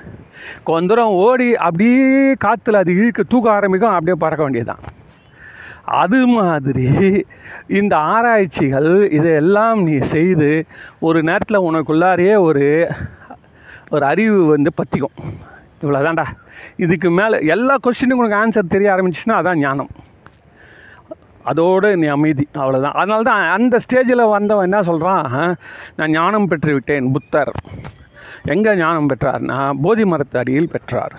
[0.68, 4.84] கொஞ்ச தூரம் ஓடி அப்படியே காற்றுல அது இழுக்க தூக்க ஆரம்பிக்கும் அப்படியே பறக்க வேண்டியதுதான்.
[6.02, 6.87] அது மாதிரி
[7.78, 10.50] இந்த ஆராய்ச்சிகள் இதையெல்லாம் நீ செய்து
[11.08, 12.66] ஒரு நேரத்தில் உனக்குள்ளாரையே ஒரு
[13.95, 15.16] ஒரு அறிவு வந்து பற்றிக்கும்
[15.83, 16.26] இவ்வளோதான்டா
[16.85, 19.90] இதுக்கு மேலே எல்லா கொஸ்டினுக்கும் உனக்கு ஆன்சர் தெரிய ஆரம்பிச்சுன்னா அதான் ஞானம்.
[21.51, 25.27] அதோடு நீ அமைதி அவ்வளோதான் அதனால தான் அந்த ஸ்டேஜில் வந்தவன் என்ன சொல்கிறான்
[25.98, 27.53] நான் ஞானம் பெற்று விட்டேன் புத்தர்.
[28.55, 31.14] எங்கே ஞானம் பெற்றார்னா போதி மரத்து அடியில் பெற்றார்.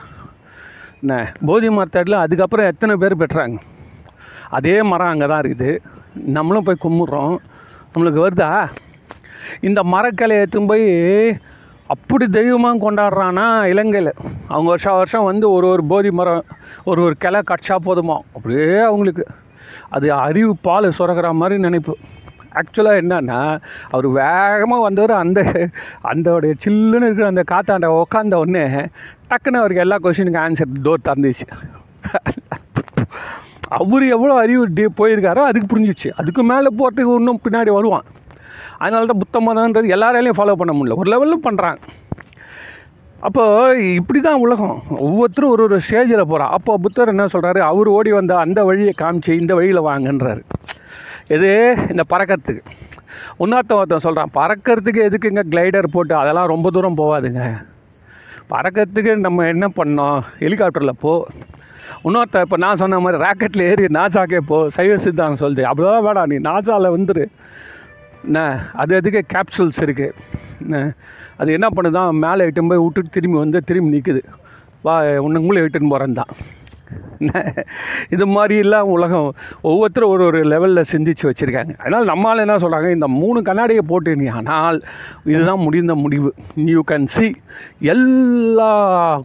[1.01, 1.13] என்ன?
[1.47, 3.57] போதி மரத்து அடியில் அதுக்கப்புறம் எத்தனை பேர் பெற்றாங்க?
[4.57, 5.71] அதே மரம் அங்கே தான் இருக்குது.
[6.37, 7.35] நம்மளும் போய் கும்பிட்றோம்.
[7.91, 8.51] நம்மளுக்கு வருதா?
[9.67, 10.87] இந்த மரக்கிளையை எடுத்துன்னு போய்
[11.93, 14.11] அப்படி தெய்வமாக கொண்டாடுறான்னா இலங்கையில்.
[14.53, 16.43] அவங்க வருஷம் வருஷம் வந்து ஒரு ஒரு போதி மரம்
[16.89, 18.17] ஒரு ஒரு கிளை கட்சா போதுமா?
[18.35, 19.23] அப்படியே அவங்களுக்கு.
[19.95, 21.93] அது அறிவு பால் சுரக்கிற மாதிரி நினைப்பு.
[22.59, 23.39] ஆக்சுவலாக என்னன்னா
[23.93, 25.39] அவர் வேகமாக வந்தவர் அந்த
[26.11, 28.63] அந்தோடைய சில்லுன்னு இருக்கிற அந்த காத்தாண்ட உட்காந்த உடனே
[29.29, 31.47] டக்குன்னு அவருக்கு எல்லா கொஷினுக்கும் ஆன்சர் டோர் தந்துச்சு
[33.79, 38.07] அவர் எவ்வளோ அறிவு டே போயிருக்காரோ அதுக்கு புரிஞ்சிச்சு அதுக்கு மேலே போகிறதுக்கு இன்னும் பின்னாடி வருவான்.
[38.81, 40.97] அதனால தான் புத்த மதம்ன்றது எல்லாராலையும் ஃபாலோ பண்ண முடியல.
[41.01, 41.79] ஒரு லெவலில் பண்ணுறாங்க
[43.27, 44.75] அப்போது இப்படி தான் உலகம்.
[45.05, 49.31] ஒவ்வொருத்தரும் ஒரு ஒரு ஸ்டேஜில் போகிறான் அப்போ புத்தர் என்ன சொல்கிறாரு அவர் ஓடி வந்த அந்த வழியை காமிச்சு
[49.41, 50.41] இந்த வழியில் வாங்கன்றாரு.
[51.35, 51.49] எது
[51.93, 52.63] இந்த பறக்கிறதுக்கு
[53.43, 57.43] இன்னொருத்தன் ஒருத்தன் சொல்கிறான் பறக்கிறதுக்கு எதுக்குங்க கிளைடர் போட்டு அதெல்லாம் ரொம்ப தூரம் போகாதுங்க
[58.53, 60.19] பறக்கிறதுக்கு நம்ம என்ன பண்ணோம்?
[60.43, 61.13] ஹெலிகாப்டரில் போ.
[62.05, 64.57] இன்னொருத்த இப்போ நான் சொன்ன மாதிரி ராக்கெட்டில் ஏறி நாசாக்கே போ.
[64.77, 65.63] சைவ சித்தாந்தம் சொல்லுது.
[65.69, 66.37] அப்படிதான் வேடா நீ.
[66.49, 67.25] நாசாவில் வந்துரு.
[68.23, 68.39] என்ன
[68.73, 70.15] அது அதுக்கு கேப்சூல்ஸ் இருக்குது
[70.61, 70.77] என்ன
[71.37, 74.21] அது என்ன பண்ணுதான் மேலே இட்டுன்னு போய் விட்டுட்டு திரும்பி வந்து திரும்பி நிற்குது
[74.83, 76.31] வா உன்னை உங்களை இட்டுன்னு போகிறேன் தான்.
[78.09, 79.27] இது மாதிரிலாம் உலகம்
[79.61, 81.73] ஒவ்வொருத்தரும் ஒரு ஒரு லெவலில் சிந்திச்சு வச்சுருக்காங்க.
[81.77, 84.77] அதனால் நம்மளால் என்ன சொல்கிறாங்க இந்த மூணு கண்ணாடியை போட்டு நீ ஆனால்
[85.25, 86.29] இதுதான் முடிந்த முடிவு.
[86.73, 87.27] யூ கேன் சி
[87.93, 88.69] எல்லா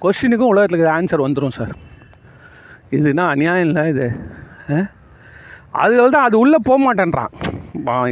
[0.02, 1.72] கொஸ்டினுக்கும் உலகத்தில் ஆன்சர் வந்துடும் சார்
[2.92, 4.08] இதுனா அநியாயம் இல்லை இது?
[4.70, 4.78] ஆ?
[5.82, 7.32] அதில் தான் அது உள்ளே போக மாட்டேன்றான்.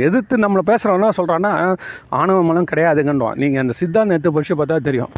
[0.06, 1.50] எதிர்த்து நம்மளை பேசுகிறவனா சொல்கிறான்னா
[2.20, 5.12] ஆணவ மனம் கிடையாதுங்கன்றான் நீங்கள் அந்த சித்தாந்தம் எடுத்து படிச்சு பார்த்தா தெரியும்.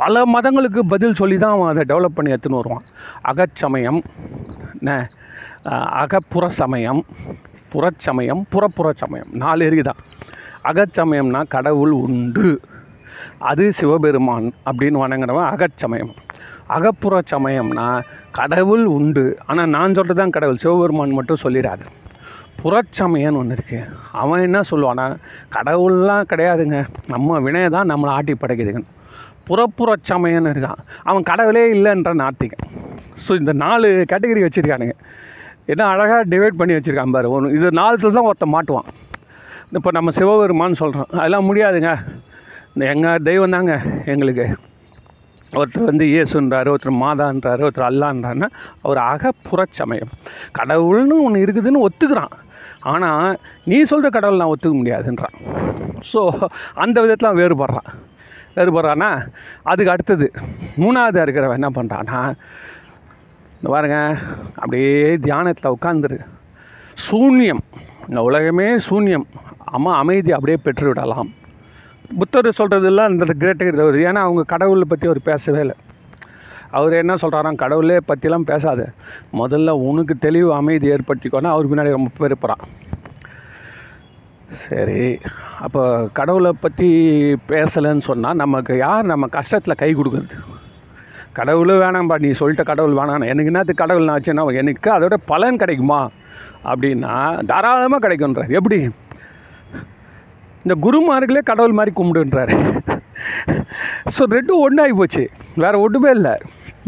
[0.00, 2.86] பல மதங்களுக்கு பதில் சொல்லி தான் அவன் அதை டெவலப் பண்ணி எடுத்துன்னு வருவான்.
[3.30, 4.00] அகச்சமயம்
[6.02, 7.02] அகப்புற சமயம்
[7.72, 10.02] புறச்சமயம் புறப்புற சமயம் நாலு எரிதான்
[10.70, 12.48] அகச்சமயம்னா கடவுள் உண்டு.
[13.50, 16.12] அது சிவபெருமான் அப்படின்னு வணங்குறவன் அகச்சமயம்.
[16.74, 17.86] அகப்புற சமயம்னா
[18.38, 19.24] கடவுள் உண்டு.
[19.46, 20.62] ஆனால் நான் சொல்கிறது தான் கடவுள்.
[20.64, 21.84] சிவபெருமான் மட்டும் சொல்லிடாது.
[22.62, 23.78] புறச்சமயன்னு ஒன்று இருக்கு.
[24.22, 25.06] அவன் என்ன சொல்லுவான்னா
[25.56, 26.78] கடவுள்லாம் கிடையாதுங்க.
[27.14, 28.82] நம்ம வினையை தான் நம்மளை ஆட்டி படைக்குதுங்க
[29.48, 30.80] புறப்புறச்சமயன்னு இருக்கான்.
[31.08, 32.64] அவன் கடவுளே இல்லைன்ற நாத்திகன்.
[33.24, 34.94] ஸோ இந்த நாலு கேட்டகரி வச்சுருக்கானுங்க.
[35.72, 37.28] என்ன அழகாக டிவைட் பண்ணி வச்சுருக்கான் பாரு.
[37.36, 38.88] ஒன்று இது நாலுத்துல தான் ஒருத்தன் மாட்டுவான்.
[39.78, 41.92] இப்போ நம்ம சிவபெருமான்னு சொல்கிறோம் அதெல்லாம் முடியாதுங்க.
[42.74, 43.74] இந்த எங்கள் தெய்வம் தாங்க
[44.14, 44.46] எங்களுக்கு.
[45.58, 48.48] ஒருத்தர் வந்து இயேசுன்றாரு ஒருத்தர் மாதான்றாரு ஒருத்தர் அல்லான்றாருன்னா
[48.84, 50.12] அவர் அகப்புறச்சமயம்.
[50.58, 52.34] கடவுள்னு ஒன்று இருக்குதுன்னு ஒத்துக்கிறான்.
[52.92, 53.28] ஆனால்
[53.70, 55.36] நீ சொல்கிற கடவுள் நான் ஒத்துக்க முடியாதுன்றான்.
[56.10, 56.20] ஸோ
[56.84, 57.90] அந்த விதத்தில் வேறுபடுறான்.
[58.56, 59.10] வேறுபடுறான்னா
[59.70, 60.26] அதுக்கு அடுத்தது
[60.82, 62.20] மூணாவதாக இருக்கிறவன் என்ன பண்ணுறான்னா
[63.58, 63.98] இந்த பாருங்க
[64.60, 64.94] அப்படியே
[65.26, 66.18] தியானத்தில் உட்காந்துரு
[67.06, 67.62] சூன்யம்.
[68.08, 69.26] இந்த உலகமே சூன்யம்.
[69.76, 71.30] அம்மா அமைதி அப்படியே பெற்று விடலாம்
[72.20, 75.76] புத்தர் சொல்கிறதெல்லாம் இந்த கிரேட்டர் தவறு ஏன்னா அவங்க கடவுளை பற்றி அவர் பேசவே இல்லை.
[76.78, 78.80] அவர் என்ன சொல்கிறாராம் கடவுளே பற்றிலாம் பேசாத.
[79.40, 82.64] முதல்ல உனக்கு தெளிவு அமைதி ஏற்படுத்திக்கோன்னா அவர் பின்னாடி ரொம்ப பேர் இருப்பான்
[84.66, 85.00] சரி.
[85.64, 85.82] அப்போ
[86.18, 86.88] கடவுளை பற்றி
[87.52, 90.36] பேசலைன்னு சொன்னால் நமக்கு யார் நம்ம கஷ்டத்தில் கை கொடுக்குறது?
[91.38, 96.00] கடவுளும் வேணாம்பா நீ சொல்லிட்ட கடவுள் வேணாம் எனக்கு என்னது கடவுள் நான் ஆச்சுன்னா எனக்கு அதோட பலன் கிடைக்குமா?
[96.70, 97.14] அப்படின்னா
[97.50, 98.78] தாராளமாக கிடைக்குன்றார் எப்படி?
[100.66, 102.54] இந்த குருமார்களே கடவுள் மாதிரி கும்பிடுன்றாரு.
[104.14, 105.22] ஸோ ரெண்டும் ஒன்றாகி போச்சு.
[105.62, 106.32] வேறு ஒன்றுமே இல்லை.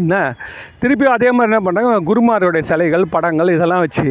[0.02, 0.14] என்ன?
[0.80, 4.06] திருப்பியும் அதே மாதிரி என்ன பண்ணுறாங்க குருமாரோடைய சிலைகள் படங்கள் இதெல்லாம் வச்சு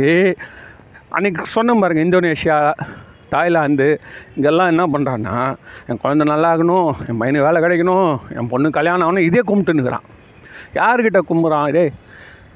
[1.16, 2.58] அன்றைக்கி சொன்ன பாருங்க இந்தோனேஷியா
[3.34, 3.90] தாய்லாந்து
[4.38, 5.36] இங்கெல்லாம் என்ன பண்ணுறான்னா
[5.90, 10.08] என் குழந்த நல்லா ஆகணும் என் பையனுக்கு வேலை கிடைக்கணும் என் பொண்ணு கல்யாணம் ஆகணும் இதே கும்பிட்டுன்னுக்குறான்.
[10.80, 11.70] யார்கிட்ட கும்புறான்?
[11.78, 11.94] டேய்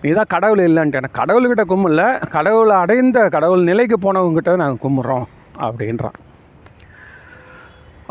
[0.01, 1.15] நீ தான் கடவுள் இல்லைன்ட்டு.
[1.21, 2.03] கடவுள்கிட்ட கும்பல
[2.37, 5.27] கடவுளை அடைந்த கடவுள் நிலைக்கு போனவங்ககிட்ட நாங்கள் கும்பிட்றோம்
[5.67, 6.19] அப்படின்றான்.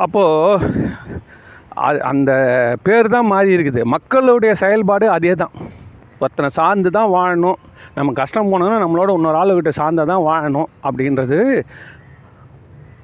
[0.04, 0.88] அப்போது
[2.10, 2.30] அந்த
[2.86, 3.80] பேர் தான் மாறி இருக்குது.
[3.94, 5.54] மக்களுடைய செயல்பாடு அதே தான்
[6.22, 7.60] ஒருத்தனை சார்ந்து தான் வாழணும்.
[7.98, 11.38] நம்ம கஷ்டம் போனோம்னா நம்மளோட இன்னொரு ஆளுகிட்ட சார்ந்தால் தான் வாழணும் அப்படின்றது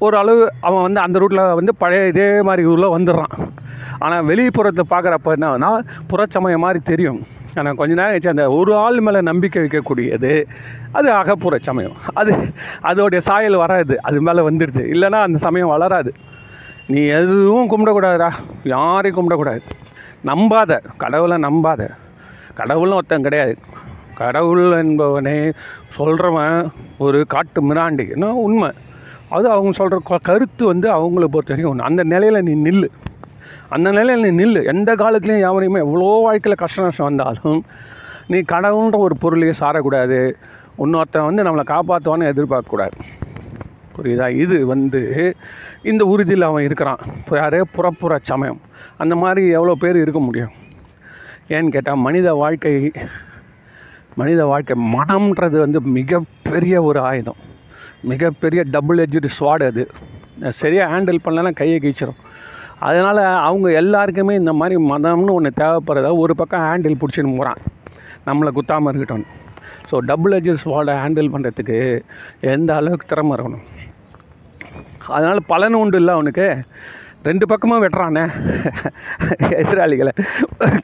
[0.06, 3.34] ஒரு அளவு அவன் வந்து அந்த ரூட்டில் வந்து பழைய இதே மாதிரி ஊரில் வந்துடுறான்.
[4.04, 5.70] ஆனால் வெளிப்புறத்தை பார்க்குறப்ப என்னன்னா
[6.10, 7.20] புறச்சமயம் மாதிரி தெரியும்.
[7.58, 10.32] ஆனால் கொஞ்ச நேரம் கழிச்சு அந்த ஒரு ஆள் மேலே நம்பிக்கை வைக்கக்கூடியது
[10.98, 12.32] அது அகப்புற சமயம் அது
[12.90, 13.94] அதோடைய சாயல் வராது.
[14.08, 14.82] அது மேலே வந்துடுது.
[14.94, 16.12] இல்லைன்னா அந்த சமயம் வளராது.
[16.86, 18.32] நீ எதுவும் கும்பிடக்கூடாதுடா.
[18.64, 19.60] யாரையும் கும்பிடக்கூடாது.
[20.24, 20.80] நம்பாத.
[20.96, 21.88] கடவுளை நம்பாத.
[22.56, 23.58] கடவுள்னு ஒருத்தன் கிடையாது.
[24.14, 25.52] கடவுள் என்பவனே
[25.98, 28.10] சொல்கிறவன் ஒரு காட்டு மிராண்டி.
[28.10, 28.70] என்ன உண்மை?
[29.28, 32.88] அது அவங்க சொல்கிற கருத்து வந்து அவங்கள பொறுத்த வரைக்கும் ஒன்று அந்த நிலையில் நீ நில்லு.
[33.68, 34.64] அந்த நிலையில் நீ நில்லு.
[34.64, 37.64] எந்த காலத்துலேயும் யாவரையுமே எவ்வளோ வாழ்க்கையில் கஷ்ட நஷ்டம் வந்தாலும்
[38.26, 40.32] நீ கடவுள்ன்ற ஒரு பொருளையே சாரக்கூடாது.
[40.78, 42.98] இன்னொருத்தன் வந்து நம்மளை காப்பாற்றுவான்னு எதிர்பார்க்கக்கூடாது.
[43.96, 44.28] புரியுதா?
[44.28, 45.36] இது வந்து
[45.90, 47.00] இந்த உறுதியில் அவன் இருக்கிறான்.
[47.40, 48.60] யாரே புறப்புற சமயம்.
[49.02, 50.52] அந்த மாதிரி எவ்வளோ பேர் இருக்க முடியும்?
[51.54, 52.74] ஏன்னு கேட்டால் மனித வாழ்க்கை
[54.20, 57.40] மனித வாழ்க்கை மனம்ன்றது வந்து மிகப்பெரிய ஒரு ஆயுதம்.
[58.10, 59.82] மிகப்பெரிய டபுள் எட்ஜு ஸ்வாடு அது
[60.60, 62.20] சரியாக ஹேண்டில் பண்ணலன்னா கையை கீச்சிரும்
[62.86, 67.60] அதனால் அவங்க எல்லாருக்குமே இந்த மாதிரி மதம்னு ஒன்று தேவைப்படுறத ஒரு பக்கம் ஹேண்டில் பிடிச்சின்னு போகிறான்
[68.28, 69.26] நம்மளை குத்தாமல் இருக்கட்டும்.
[69.90, 71.78] ஸோ டபுள் எட்ஜஸ் ஸ்வாடை ஹேண்டில் பண்ணுறதுக்கு
[72.54, 73.64] எந்த அளவுக்கு திறமை இருக்கணும்?
[75.14, 76.46] அதனால் பலன் உண்டு இல்லை அவனுக்கு.
[77.22, 78.24] ரெண்டு பக்கமும் வெட்டுறானே.
[79.62, 80.12] எதிராளிகளை.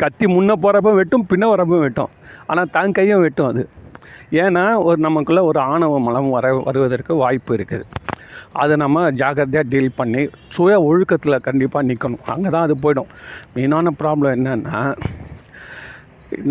[0.03, 2.13] கத்தி முன்ன போகிறப்ப வெட்டும் பின்ன வரப்போ வெட்டும்.
[2.47, 3.63] ஆனால் தன் கையும் வெட்டும் அது.
[4.45, 7.85] ஏன்னா ஒரு நமக்குள்ளே ஒரு ஆணவ மலம் வர வருவதற்கு வாய்ப்பு இருக்குது.
[8.63, 10.23] அதை நம்ம ஜாக்கிரதையாக டீல் பண்ணி
[10.55, 13.11] சுய ஒழுக்கத்தில் கண்டிப்பாக நிற்கணும் அங்கே தான் அது போயிடும்.
[13.55, 14.81] மெயினான ப்ராப்ளம் என்னன்னா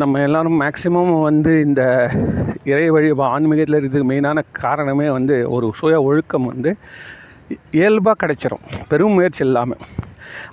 [0.01, 1.83] நம்ம எல்லாரும் மேக்சிமம் வந்து இந்த
[2.71, 6.73] இறை வழி ஆன்மீகத்தில் இருக்கிறதுக்கு மெயினான காரணமே வந்து ஒரு சுய ஒழுக்கம் வந்து
[7.79, 8.63] இயல்பாக கிடைச்சிரும்.
[8.91, 9.81] பெரும் முயற்சி இல்லாமல்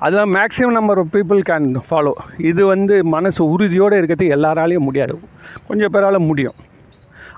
[0.04, 2.12] அதெல்லாம் maximum number of people can follow
[2.50, 5.14] இது வந்து மனசு உறுதியோடு இருக்கிறது எல்லாராலையும் முடியாது.
[5.68, 6.56] கொஞ்சம் பேரால் முடியும்.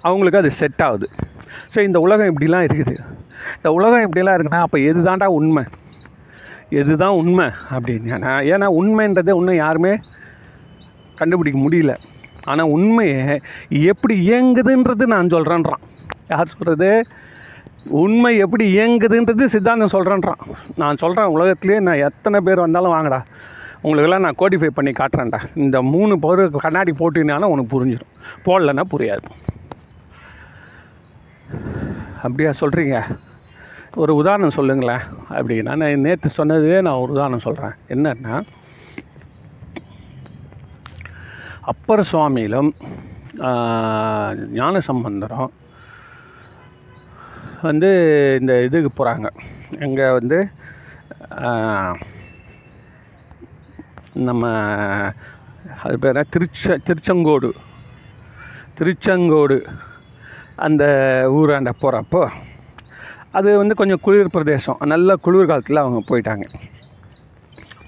[0.08, 1.08] அவங்களுக்கு அது செட் ஆகுது.
[1.72, 2.94] ஸோ இந்த உலகம் இப்படிலாம் இருக்குது.
[3.56, 5.64] இந்த உலகம் இப்படிலாம் இருக்குன்னா அப்போ எது தாண்டா உண்மை?
[6.80, 7.46] எதுதான் உண்மை
[7.76, 8.08] அப்படின்னு.
[8.16, 9.92] ஏன்னா ஏன்னா உண்மைன்றதை இன்னும் யாருமே
[11.20, 11.94] கண்டுபிடிக்க முடியல.
[12.50, 13.22] ஆனால் உண்மையை
[13.92, 15.82] எப்படி இயங்குதுன்றது நான் சொல்கிறேன்றான்
[16.32, 16.90] யார் சொல்கிறது
[17.88, 20.42] உண்மை எப்படி இயங்குதுன்றது சித்தாந்தம் சொல்கிறேன்றான்
[20.76, 23.20] நான் சொல்கிறேன் உலகத்துலேயே நான் எத்தனை பேர் வந்தாலும் வாங்கடா.
[23.82, 25.40] உங்களுக்கெல்லாம் நான் கோடிஃபை பண்ணி காட்டுறேன்டா.
[25.54, 28.12] இந்த மூணு பொருள் கண்ணாடி போட்டினாலும் உனக்கு புரிஞ்சிடும்
[28.44, 29.26] போடலன்னா புரியாது.
[32.22, 32.96] அப்படியா சொல்கிறீங்க
[33.96, 35.04] ஒரு உதாரணம் சொல்லுங்களேன்.
[35.28, 38.42] அப்படின்னா நான் நேற்று சொன்னதே நான் ஒரு உதாரணம் சொல்கிறேன் என்னன்னா
[41.60, 42.70] அப்பர் சுவாமியிலும்
[43.40, 45.50] ஞானசம்பந்தரும் ஞான சம்பந்தரும்
[47.68, 47.88] வந்து
[48.40, 49.28] இந்த இதுக்கு போகிறாங்க
[49.86, 50.38] இங்கே வந்து
[54.28, 54.44] நம்ம
[55.84, 57.50] அது பேர் திருச்ச திருச்செங்கோடு.
[58.78, 59.58] திருச்செங்கோடு
[60.66, 60.84] அந்த
[61.38, 62.22] ஊராண்ட போகிறப்போ
[63.38, 64.80] அது வந்து கொஞ்சம் குளிர் பிரதேசம்.
[64.92, 66.46] நல்ல குளிர் காலத்தில் அவங்க போயிட்டாங்க.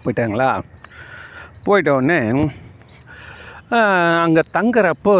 [0.03, 0.51] போயிட்டாங்களா?
[1.65, 2.21] போயிட்ட உடனே
[4.25, 5.17] அங்கே தங்குறப்போ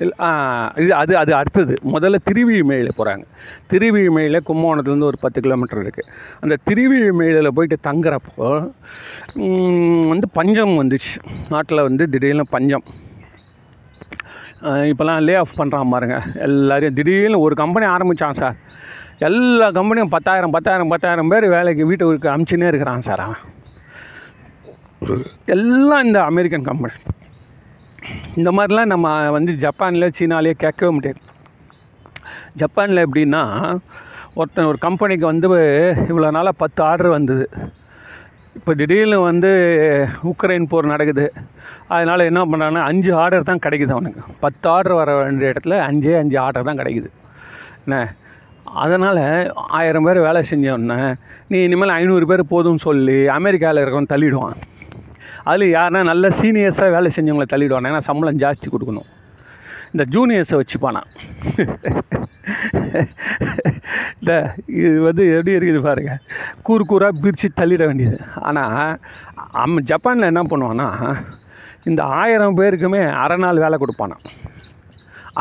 [0.00, 1.74] இது அது அது அடுத்தது.
[1.94, 3.24] முதல்ல திருவிழிமேயில் போகிறாங்க
[3.72, 8.48] திருவிழிமேயில் கும்பகோணத்துலேருந்து ஒரு பத்து கிலோமீட்டர் இருக்குது அந்த திருவிழிமேலில் போயிட்டு தங்குறப்போ
[10.12, 11.14] வந்து பஞ்சம் வந்துச்சு.
[11.54, 12.86] நாட்டில் வந்து திடீர்னு பஞ்சம்.
[14.92, 16.16] இப்போலாம் லே ஆஃப் பண்ணுறான் பாருங்க.
[16.46, 18.56] எல்லாரையும் திடீர்னு ஒரு கம்பெனி ஆரம்பித்தான் சார்.
[19.28, 23.44] எல்லா கம்பெனியும் பத்தாயிரம் பத்தாயிரம் பத்தாயிரம் பேர் வேலைக்கு வீட்டுக்கு அமுச்சுன்னே இருக்கிறான் சார் அவன்.
[25.54, 26.94] எல்லாம் இந்த அமெரிக்கன் கம்பெனி
[28.38, 31.20] இந்த மாதிரிலாம் நம்ம வந்து ஜப்பானில் சீனாலேயே கேட்கவே முடியாது.
[32.62, 33.42] ஜப்பானில் எப்படின்னா
[34.34, 35.48] ஒருத்தன் ஒரு கம்பெனிக்கு வந்து
[36.10, 37.46] இவ்வளோ நாளாக பத்து ஆர்டர் வந்தது.
[38.58, 39.50] இப்போ திடீர்னு வந்து
[40.30, 41.26] உக்ரைன் போர் நடக்குது.
[41.94, 44.22] அதனால் என்ன பண்ணுறாங்கன்னா அஞ்சு ஆர்டர் தான் கிடைக்குது அவனுக்கு.
[44.44, 47.10] பத்து ஆர்டர் வர வேண்டிய இடத்துல அஞ்சே அஞ்சு ஆர்டர் தான் கிடைக்குது.
[47.84, 47.96] என்ன?
[48.84, 49.24] அதனால்
[49.78, 51.00] ஆயிரம் பேர் வேலை செஞ்சோன்னே
[51.48, 54.56] நீ இனிமேல் ஐநூறு பேர் போதும்னு சொல்லி அமெரிக்காவில் இருக்கவன் தள்ளிடுவான்.
[55.50, 59.08] அதில் யாருன்னா நல்ல சீனியர்ஸாக வேலை செஞ்சவங்களை தள்ளிடுவான் ஏன்னா சம்பளம் ஜாஸ்தி கொடுக்கணும்.
[59.92, 61.02] இந்த ஜூனியர்ஸை வச்சுப்பானா?
[64.20, 64.32] இந்த
[64.80, 66.12] இது வந்து எப்படி இருக்குது பாருங்க.
[66.66, 68.18] கூறு கூறாக பிரித்து தள்ளிட வேண்டியது.
[68.48, 68.98] ஆனால்
[69.64, 70.88] அம் ஜப்பானில் என்ன பண்ணுவான்னா
[71.90, 74.16] இந்த ஆயிரம் பேருக்குமே அரை நாள் வேலை கொடுப்பானா?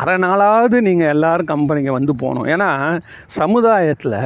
[0.02, 2.48] அரை நாளாவது நீங்கள் எல்லோரும் கம்பெனிக்கு வந்து போகணும்.
[2.54, 2.70] ஏன்னா
[3.40, 4.20] சமுதாயத்தில்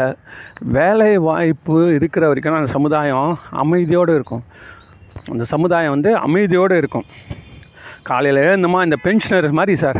[0.77, 3.31] வேலை வாய்ப்பு இருக்கிற வரைக்கும் அந்த சமுதாயம்
[3.63, 4.43] அமைதியோடு இருக்கும்.
[5.33, 7.05] அந்த சமுதாயம் வந்து அமைதியோடு இருக்கும்.
[8.09, 9.99] காலையில் எழுந்தமா இந்த பென்ஷனர் மாதிரி சார்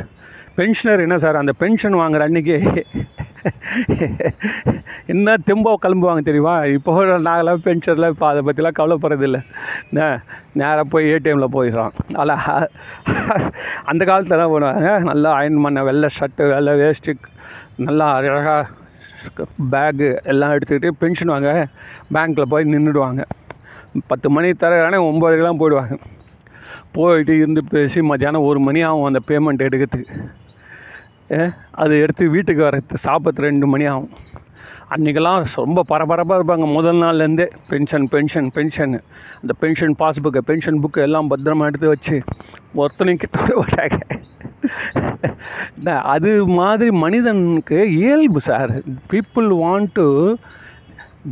[0.60, 2.56] பென்ஷனர் என்ன சார் அந்த பென்ஷன் வாங்குற அன்றைக்கி
[5.12, 6.56] என்ன தெம்போ கிளம்புவாங்க தெரியுமா?
[6.78, 6.94] இப்போ
[7.28, 9.40] நாங்களாம் பென்ஷனில் இப்போ அதை பற்றிலாம் கவலைப்படுறதில்ல.
[9.90, 10.08] என்ன?
[10.60, 11.94] நேராக போய் ஏடிஎம்மில் போயிடுறோம்.
[12.22, 12.34] அல்ல
[13.92, 14.92] அந்த காலத்தில் தான் பண்ணுவாங்க?
[15.12, 17.16] நல்லா அயன் பண்ண வெள்ளை ஷர்ட்டு வெள்ளை வேஸ்ட்டு
[17.88, 18.68] நல்லா அழகாக
[19.76, 21.52] பேகு எல்லாம் எடுத்துக்கிட்டு பென்ஷன் வாங்க.
[22.16, 23.24] பேங்க்கில் போய் நின்றுடுவாங்க.
[24.08, 25.98] பத்து மணி தர ஒம்பதுக்கெலாம் போயிடுவாங்க.
[26.92, 31.48] போயிட்டு இருந்து பேசி மத்தியானம் ஒரு மணி ஆகும் அந்த பேமெண்ட் எடுக்கிறதுக்கு.
[31.72, 34.10] அது எடுத்து வீட்டுக்கு வரது சாப்பிட்டு ரெண்டு மணி ஆகும்.
[34.96, 36.74] அன்றைக்கெல்லாம் ரொம்ப பரபரப்பாக இருப்பாங்க.
[36.74, 39.02] முதல் நாள்லேருந்தே பென்ஷன் பென்ஷன் பென்ஷன்
[39.42, 42.22] அந்த பென்ஷன் பாஸ்புக்கு பென்ஷன் புக்கு எல்லாம் பத்திரமா எடுத்து வச்சு
[42.76, 44.00] ஒருத்தனையும் கிட்ட விட மாட்டாங்க.
[46.14, 48.72] அது மாதிரி மனிதனுக்கு இயல்பு sir
[49.12, 50.36] people want to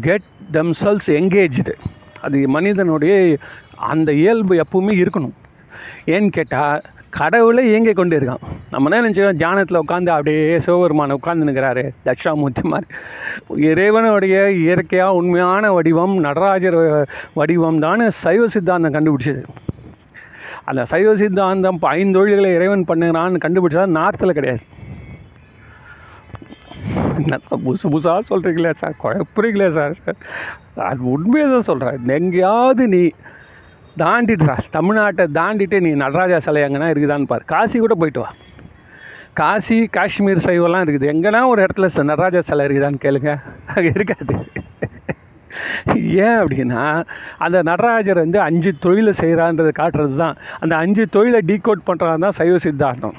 [0.02, 1.74] get themselves engaged
[2.28, 3.16] அது மனிதனுடைய
[3.92, 5.36] அந்த இயல்பு எப்பவுமே இருக்கணும்.
[6.14, 6.86] ஏன்னு கேட்டால்
[7.18, 8.44] கடவுளை இயங்கி கொண்டு இருக்கான்.
[8.72, 9.38] நம்ம என்ன நினச்சோம்?
[9.42, 12.88] தியானத்தில் உட்காந்து அப்படியே சிவபெருமான உட்காந்து நிற்கிறாரு தட்சிணாமூர்த்தி மாதிரி
[13.70, 16.80] இறைவனுடைய இயற்கையாக உண்மையான வடிவம் நடராஜர்
[17.40, 19.44] வடிவம் தான் சைவ சித்தாந்தம் கண்டுபிடிச்சது.
[20.70, 24.64] அந்த சைவ சித்தாந்தம் ஐந்தொழில்களை இறைவன் பண்ணுகிறான்னு கண்டுபிடிச்சா நார்த்தில் கிடையாது.
[27.18, 28.96] என்ன புதுசு புதுசாக சொல்கிறீங்களே சார்?
[29.04, 29.96] குழப்புறீங்களே சார்?
[30.90, 33.04] அது உண்மையை தான் சொல்கிறேன் எங்கேயாவது நீ
[34.04, 34.56] தாண்டிடுறா.
[34.78, 37.44] தமிழ்நாட்டை தாண்டிட்டு நீ நடராஜா சிலை எங்கன்னா இருக்குதான்னு பாரு.
[37.54, 38.30] காசி கூட போயிட்டு வா.
[39.40, 41.10] காசி காஷ்மீர் சைவெல்லாம் இருக்குது.
[41.14, 43.34] எங்கன்னா ஒரு இடத்துல நடராஜா சிலை இருக்குதான்னு கேளுங்க.
[43.76, 44.36] அங்கே இருக்காது.
[46.28, 46.84] ஏன் அப்படின்னா
[47.46, 52.58] அந்த நடராஜர் வந்து அஞ்சு தொழிலை செய்கிறான்றதை காட்டுறது தான் அந்த அஞ்சு தொழிலை டீகோட் பண்ணுறான் தான் சைவ
[52.66, 53.18] சித்தாந்தம்.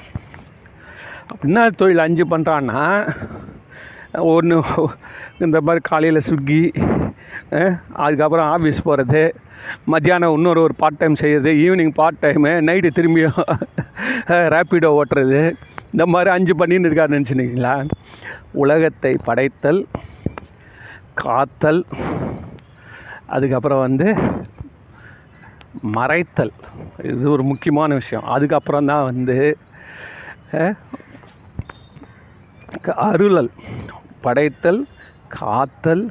[1.47, 2.81] என்ன தொழில் அஞ்சு பண்ணுறான்னா
[4.33, 4.57] ஒன்று
[5.45, 6.61] இந்த மாதிரி காலையில் ஸ்விக்கி
[8.05, 9.23] அதுக்கப்புறம் ஆஃபீஸ் போகிறது
[9.93, 13.39] மத்தியானம் இன்னொரு ஒரு பார்ட் டைம் செய்கிறது ஈவினிங் பார்ட் டைமு நைட்டு திரும்பியும்
[14.53, 15.41] ரேப்பிடோ ஓட்டுறது.
[15.93, 17.75] இந்த மாதிரி அஞ்சு பண்ணின்னு இருக்காரு நினச்சிருக்கீங்களா?
[18.63, 19.81] உலகத்தை படைத்தல்
[21.23, 21.81] காத்தல்
[23.35, 24.07] அதுக்கப்புறம் வந்து
[25.97, 26.53] மறைத்தல்.
[27.11, 28.27] இது ஒரு முக்கியமான விஷயம்.
[28.35, 29.37] அதுக்கப்புறம் தான் வந்து
[33.09, 33.51] அருளல்.
[34.21, 34.81] படைத்தல்
[35.29, 36.03] காத்தல்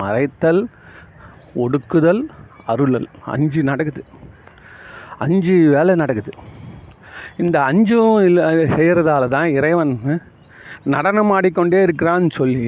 [0.00, 0.62] மறைத்தல்
[1.54, 2.22] ஒடுக்குதல்
[2.66, 3.08] அருளல்.
[3.24, 4.02] அஞ்சு நடக்குது.
[5.18, 6.32] அஞ்சு வேலை நடக்குது.
[7.36, 8.44] இந்த அஞ்சும் இல்லை
[8.76, 9.92] செய்கிறதால தான் இறைவன்
[10.94, 12.64] நடனம் ஆடிக்கொண்டே இருக்கிறான்னு சொல்லி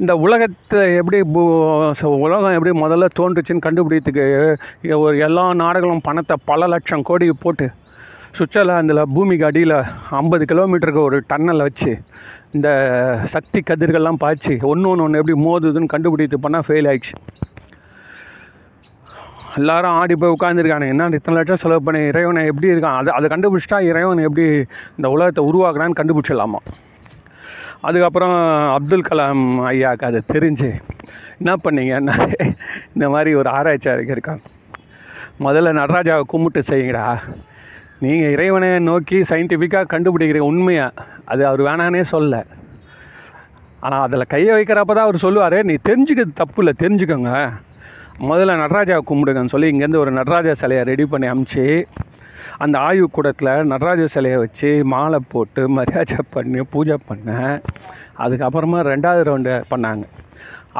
[0.00, 1.18] இந்த உலகத்தை எப்படி
[2.24, 4.24] உலகம் எப்படி முதல்ல தோன்றுச்சுன்னு கண்டுபிடித்துக்கு
[4.98, 7.66] ஒரு எல்லா நாடுகளும் பணத்தை பல லட்சம் கோடி போட்டு
[8.32, 9.76] சுவிட்சர்லாந்தில் பூமிக்கு அடியில்
[10.10, 11.92] ஐம்பது கிலோமீட்டருக்கு ஒரு டன்னலை வச்சு
[12.52, 12.68] இந்த
[13.24, 17.14] சக்தி கதிர்கள்லாம் பாய்ச்சி ஒன்று ஒன்று ஒன்று எப்படி மோதுதுன்னு கண்டுபிடித்து பண்ணால் ஃபெயில் ஆயிடுச்சு.
[19.56, 22.96] எல்லாரும் ஆடி போய் உட்காந்துருக்கானு என்ன இத்தனை லட்சம் செலவு பண்ணி இறைவனை எப்படி இருக்கான்?
[23.00, 24.46] அதை அதை கண்டுபிடிச்சிட்டா இறைவன் எப்படி
[24.96, 26.60] இந்த உலகத்தை உருவாக்குறான்னு கண்டுபிடிச்சிடலாமா?
[27.80, 28.36] அதுக்கப்புறம்
[28.76, 30.70] அப்துல் கலாம் ஐயாவுக்கு அது தெரிஞ்சு
[31.38, 32.16] என்ன பண்ணீங்கன்னா
[32.94, 34.42] இந்த மாதிரி ஒரு ஆராய்ச்சியாளருக்கு இருக்கான்.
[35.40, 37.06] முதல்ல நடராஜாவை கும்பிட்டு செய்யுங்கடா.
[38.04, 42.34] நீங்கள் இறைவனை நோக்கி சயின்டிஃபிக்காக கண்டுபிடிக்கிற உண்மையாக அது அவர் வேணானே சொல்ல.
[43.86, 47.32] ஆனால் அதில் கையை வைக்கிறப்ப தான் அவர் சொல்லுவார் நீ தெரிஞ்சுக்கிறது தப்பு இல்லை தெரிஞ்சுக்கோங்க.
[48.28, 51.64] முதல்ல நடராஜாவை கும்பிடுங்கன்னு சொல்லி இங்கேருந்து ஒரு நடராஜா சிலையை ரெடி பண்ணி அமுச்சு
[52.64, 57.36] அந்த ஆய்வு கூடத்தில் நடராஜ சிலையை வச்சு மாலை போட்டு மரியாதை பண்ணி பூஜை பண்ண.
[58.24, 60.04] அதுக்கப்புறமா ரெண்டாவது ரவுண்டு பண்ணாங்க.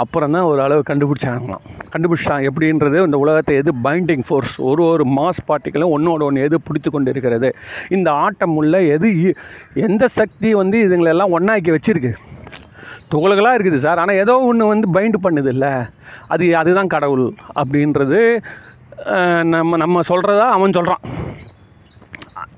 [0.02, 1.62] அப்புறம் தான் ஒரு அளவு கண்டுபிடிச்சாங்களாம்.
[1.92, 2.48] கண்டுபிடிச்சிட்டாங்க.
[2.50, 7.12] எப்படின்றது இந்த உலகத்தை எது பைண்டிங் ஃபோர்ஸ் ஒரு ஒரு மாஸ் பார்ட்டிகளும் ஒன்றோட ஒன்று எது பிடித்து கொண்டு
[7.14, 7.50] இருக்கிறது
[7.96, 9.10] இந்த ஆட்டம் உள்ள எது
[9.86, 12.12] எந்த சக்தி வந்து இதுங்களெல்லாம் ஒன்றாக்கி வச்சுருக்கு?
[13.12, 14.00] துகள்களாக இருக்குது சார்.
[14.02, 15.72] ஆனால் ஏதோ ஒன்று வந்து பைண்டு பண்ணுது இல்லை
[16.34, 17.26] அது அதுதான் கடவுள்
[17.60, 18.20] அப்படின்றது
[19.54, 21.04] நம்ம நம்ம சொல்கிறதா அவன் சொல்கிறான்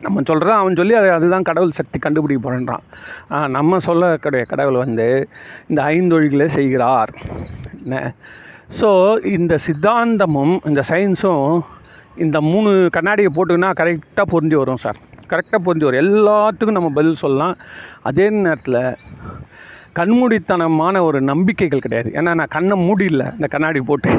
[0.05, 2.85] நம்ம சொல்கிறோம் அவன் சொல்லி அது அதுதான் கடவுள் சக்தி கண்டுபிடிக்க போகிறேன்றான்
[3.57, 5.09] நம்ம சொல்லக்கூடிய கடவுள் வந்து
[5.71, 7.13] இந்த ஐந்தொழிகளை செய்கிறார்.
[7.83, 7.99] என்ன?
[8.81, 8.89] ஸோ
[9.37, 11.47] இந்த சித்தாந்தமும் இந்த சயின்ஸும்
[12.25, 14.99] இந்த மூணு கண்ணாடியை போட்டுக்கினா கரெக்டாக பொருந்தி வரும் சார்.
[15.33, 16.03] கரெக்டாக பொருந்தி வரும்.
[16.07, 17.57] எல்லாத்துக்கும் நம்ம பதில் சொல்லலாம்.
[18.11, 18.81] அதே நேரத்தில்
[19.99, 22.11] கண்மூடித்தனமான ஒரு நம்பிக்கைகள் கிடையாது.
[22.19, 24.13] ஏன்னா நான் கண்ணை மூடில இந்த கண்ணாடி போட்டு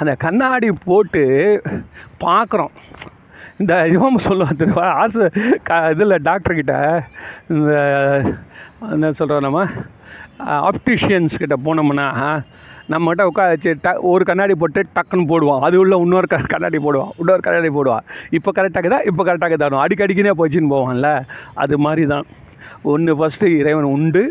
[0.00, 1.22] அந்த கண்ணாடி போட்டு
[2.26, 2.72] பார்க்குறோம்.
[3.60, 5.24] இந்த இவன் சொல்லுவான் தெரியுமா ஆசு
[5.62, 6.74] க இதில் டாக்டர்கிட்ட
[7.48, 7.72] இந்த
[8.94, 9.60] என்ன சொல்கிறோம் நம்ம?
[10.70, 12.06] ஆப்டிஷியன்ஸ் கிட்ட போனோம்னா
[12.92, 15.60] நம்மகிட்ட உட்கா வச்சு ட ஒரு கண்ணாடி போட்டு டக்குன்னு போடுவான்.
[15.60, 17.12] அது உள்ள இன்னொரு க கண்ணாடி போடுவான்.
[17.18, 18.04] இன்னொரு கண்ணாடி போடுவான்.
[18.30, 21.10] இப்போ கரெக்டாக தான் இப்போ கரெக்டாக அடிக்கடிக்குனே போச்சுன்னு போவான்ல.
[21.54, 22.26] அது மாதிரி தான்
[22.82, 24.24] ஒன்று ஃபஸ்ட்டு இறைவன் உண்டு.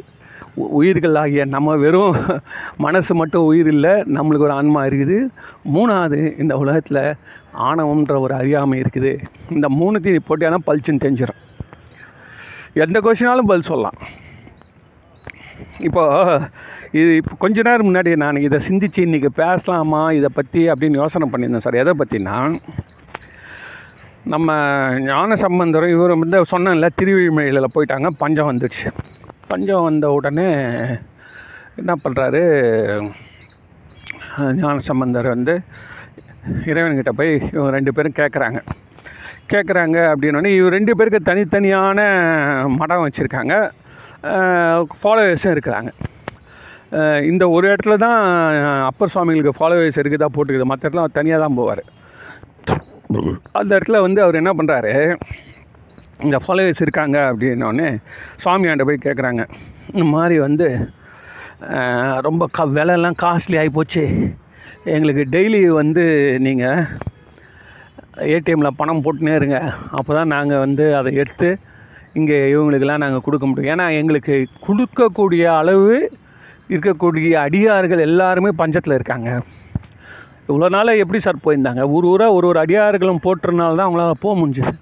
[0.80, 2.15] உயிர்கள் ஆகிய நம்ம வெறும்
[2.86, 5.17] மனசு மட்டும் உயிர் இல்லை நம்மளுக்கு ஒரு ஆன்மா இருக்குது.
[5.76, 7.02] மூணாவது இந்த உலகத்தில்
[7.69, 9.13] ஆணவம்ன்ற ஒரு அறியாமை இருக்குது.
[9.56, 11.41] இந்த மூணுத்தையும் போட்டியானா பல்ச்சுன்னு தெரிஞ்சிடும்
[12.86, 13.98] எந்த கொஷினாலும் பதில் சொல்லலாம்.
[15.88, 16.04] இப்போ
[17.00, 21.65] இது இப்போ கொஞ்ச நேரம் முன்னாடி நான் இதை சிந்திச்சு இன்றைக்கி பேசலாமா இதை பற்றி அப்படின்னு யோசனை பண்ணியிருந்தேன்
[21.65, 21.82] சார்.
[21.84, 22.36] எதை பற்றினா
[24.34, 24.50] நம்ம
[25.08, 28.89] ஞான சம்பந்தரும் இவர் வந்து சொன்னேன்ல திருவிழிமலையில் போயிட்டாங்க பஞ்சம் வந்துடுச்சு
[29.54, 30.48] பஞ்சம் வந்த உடனே
[31.80, 32.44] என்ன பண்ணுறாரு
[34.60, 35.54] ஞான சம்பந்தர் வந்து
[36.70, 38.60] இறைவன்கிட்ட போய் இவங்க ரெண்டு பேரும் கேட்குறாங்க
[39.52, 42.00] கேட்குறாங்க அப்படின்னோடனே இவர் ரெண்டு பேருக்கு தனித்தனியான
[42.80, 43.54] மடம் வச்சுருக்காங்க.
[45.00, 45.92] ஃபாலோவர்ஸும் இருக்கிறாங்க.
[47.32, 48.20] இந்த ஒரு இடத்துல தான்
[48.89, 50.68] அப்பர் சுவாமிகளுக்கு ஃபாலோவர்ஸ் இருக்குதா போட்டுக்குது.
[50.72, 51.84] மற்ற இடத்துல அவர் தனியாக தான் போவார்.
[53.60, 54.94] அந்த இடத்துல வந்து அவர் என்ன பண்ணுறாரு
[56.28, 57.89] இந்த ஃபாலோவர்ஸ் இருக்காங்க அப்படின்னோடனே
[58.43, 59.43] சுவாமியாண்ட போய் கேட்குறாங்க
[59.93, 60.67] இந்த மாதிரி வந்து
[62.28, 64.04] ரொம்ப க விலைலாம் காஸ்ட்லி ஆகி போச்சு.
[64.93, 66.04] எங்களுக்கு டெய்லி வந்து
[66.45, 66.82] நீங்கள்
[68.36, 69.60] ஏடிஎம்மில் பணம் போட்டுனே இருங்க.
[69.97, 71.49] அப்போ தான் நாங்கள் வந்து அதை எடுத்து
[72.19, 73.71] இங்கே இவங்களுக்கெல்லாம் நாங்கள் கொடுக்க முடியும்.
[73.73, 74.36] ஏன்னா எங்களுக்கு
[74.67, 75.93] கொடுக்கக்கூடிய அளவு
[76.73, 79.30] இருக்கக்கூடிய அடியார்கள் எல்லாருமே பஞ்சத்தில் இருக்காங்க.
[80.49, 81.84] இவ்வளோ நாள் எப்படி சார் போயிருந்தாங்க?
[81.95, 84.73] ஒரு ஊராக ஒரு ஒரு அடியார்களும் போட்டுறனால தான் அவங்களால போக முடிஞ்சுது.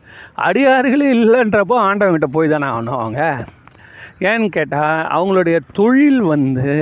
[0.47, 3.21] அடியார்களே இல்லைன்றப்போ ஆண்டவங்கிட்ட போய் தானே ஆகணும் அவங்க.
[4.29, 6.73] ஏன்னு கேட்டால் அவங்களுடைய தொழில் வந்து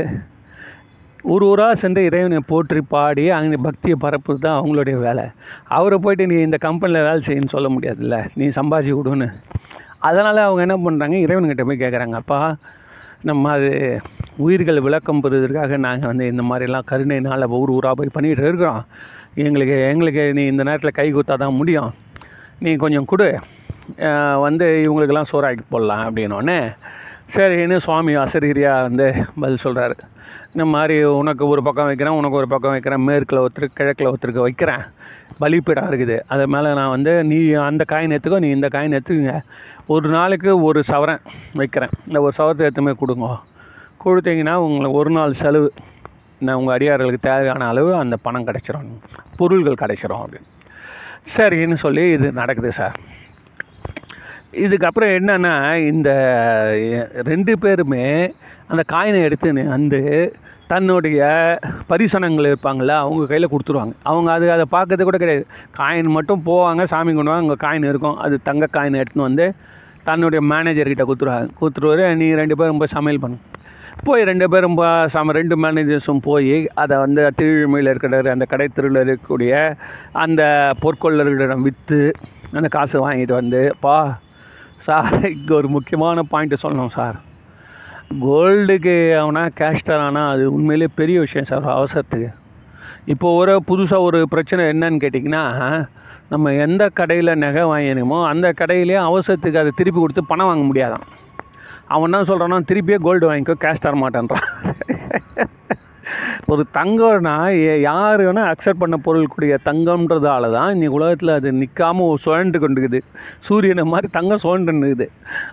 [1.33, 5.25] ஒரு ஊராக சென்று இறைவனை போற்றி பாடி அங்கே பக்தியை பரப்புறது தான் அவங்களுடைய வேலை.
[5.77, 8.17] அவரை போயிட்டு நீ இந்த கம்பெனியில் வேலை செய்யணும்னு சொல்ல முடியாதுல்ல.
[8.35, 9.27] நீ சம்பாதிச்சு விடுன்னு
[10.07, 12.39] அதனால் அவங்க என்ன பண்ணுறாங்க இறைவன்கிட்ட போய் கேட்குறாங்க அப்பா
[13.27, 13.69] நம்ம அது
[14.45, 18.84] உயிர்கள் விளக்கம் பெறுவதற்காக நாங்கள் வந்து இந்த மாதிரிலாம் கருணைனால் ஊர் ஊராக போய் பண்ணிகிட்டு இருக்கிறோம்.
[19.45, 21.89] எங்களுக்கு எங்களுக்கு நீ இந்த நேரத்தில் கை கொடுத்தா தான் முடியும்.
[22.65, 23.27] நீ கொஞ்சம் கொடு.
[24.45, 26.58] வந்து இவங்களுக்கெல்லாம் சோறாக்கி போடலாம் அப்படின்னோடனே
[27.36, 29.08] சரின்னு சுவாமி அசரீரியாக வந்து
[29.41, 29.95] பதில் சொல்கிறாரு
[30.53, 34.84] இந்த மாதிரி உனக்கு ஒரு பக்கம் வைக்கிறேன் உனக்கு ஒரு பக்கம் வைக்கிறேன் மேற்கில் ஒருத்தருக்கு கிழக்கில் ஒருத்தருக்கு வைக்கிறேன்.
[35.41, 36.15] பலிப்பீடம் இருக்குது.
[36.34, 39.36] அது மேலே நான் வந்து நீ அந்த காயின் எடுத்துக்கோ நீ இந்த காயின் எடுத்துக்கோங்க.
[39.93, 41.21] ஒரு நாளைக்கு ஒரு சவரன்
[41.60, 41.93] வைக்கிறேன்.
[42.08, 43.28] இந்த ஒரு சவரத்தை எடுத்துமே கொடுங்க.
[44.04, 45.69] கொடுத்தீங்கன்னா உங்களுக்கு ஒரு நாள் செலவு.
[46.45, 48.91] நான் உங்கள் அடியார்களுக்கு தேவையான அளவு அந்த பணம் கிடைச்சிரும்.
[49.38, 50.49] பொருள்கள் கிடைச்சிரும் அப்படின்னு.
[51.36, 52.97] சரின்னு சொல்லி இது நடக்குது சார்.
[54.65, 55.56] இதுக்கப்புறம் என்னென்னா
[55.91, 56.12] இந்த
[57.32, 58.06] ரெண்டு பேருமே
[58.67, 60.02] அந்த காயினை எடுத்து வந்து
[60.67, 61.19] தன்னுடைய
[61.89, 63.93] பரிசனங்கள் இருப்பாங்கள்ல அவங்க கையில் கொடுத்துருவாங்க.
[64.04, 65.45] அவங்க அது அதை பார்க்கறது கூட கிடையாது.
[65.80, 68.17] காயின் மட்டும் போவாங்க சாமி கொண்டு வாங்க அங்கே காயின் இருக்கும்.
[68.25, 69.47] அது தங்க காயின் எடுத்துன்னு வந்து
[70.10, 73.39] தன்னுடைய மேனேஜர்கிட்ட கொடுத்துருவாங்க கொடுத்துருவாரு நீ ரெண்டு பேரும் போய் சமையல் பண்ணு.
[74.08, 79.00] போய் ரெண்டு பேரும் ரொம்ப சம ரெண்டு மேனேஜர்ஸும் போய் அதை வந்து திருவிழிமையில் இருக்கிற அந்த கடை தெருவில்
[79.04, 79.54] இருக்கக்கூடிய
[80.24, 80.41] அந்த
[80.84, 82.00] பொற்கொள்ளர்களிடம் விற்று
[82.60, 83.95] அந்த காசு வாங்கிட்டு வந்து பா
[84.86, 87.17] சார் இங்கே ஒரு முக்கியமான பாயிண்ட்டு சொல்லணும் சார்.
[88.26, 92.30] கோல்டுக்கு அவனா கேஷ்டர் ஆனால் அது உண்மையிலே பெரிய விஷயம் சார் ஒரு அவசரத்துக்கு.
[93.13, 95.43] இப்போ ஒரு புதுசாக ஒரு பிரச்சனை என்னன்னு கேட்டிங்கன்னா
[96.29, 101.05] நம்ம எந்த கடையில் நகை வாங்கினோமோ அந்த கடையிலேயே அவசரத்துக்கு அதை திருப்பி கொடுத்து பணம் வாங்க முடியாதான்.
[101.87, 104.45] அவன் என்ன சொல்கிறான்னா திருப்பியே கோல்டு வாங்கிக்கோ கேஷ் தர மாட்டேன்றான்.
[106.45, 112.57] ஒரு தங்கம்னா ஏ- யார் வேணால் அக்செப்ட் பண்ண பொருள்கூடிய தங்கம்ன்றதால தான் இன்னைக்கு உலகத்தில் அது நிற்காமல் சுழண்டு
[112.59, 113.01] கொண்டுக்குது
[113.39, 115.07] சூரியனை மாதிரி தங்கம் சுழண்டுக்குது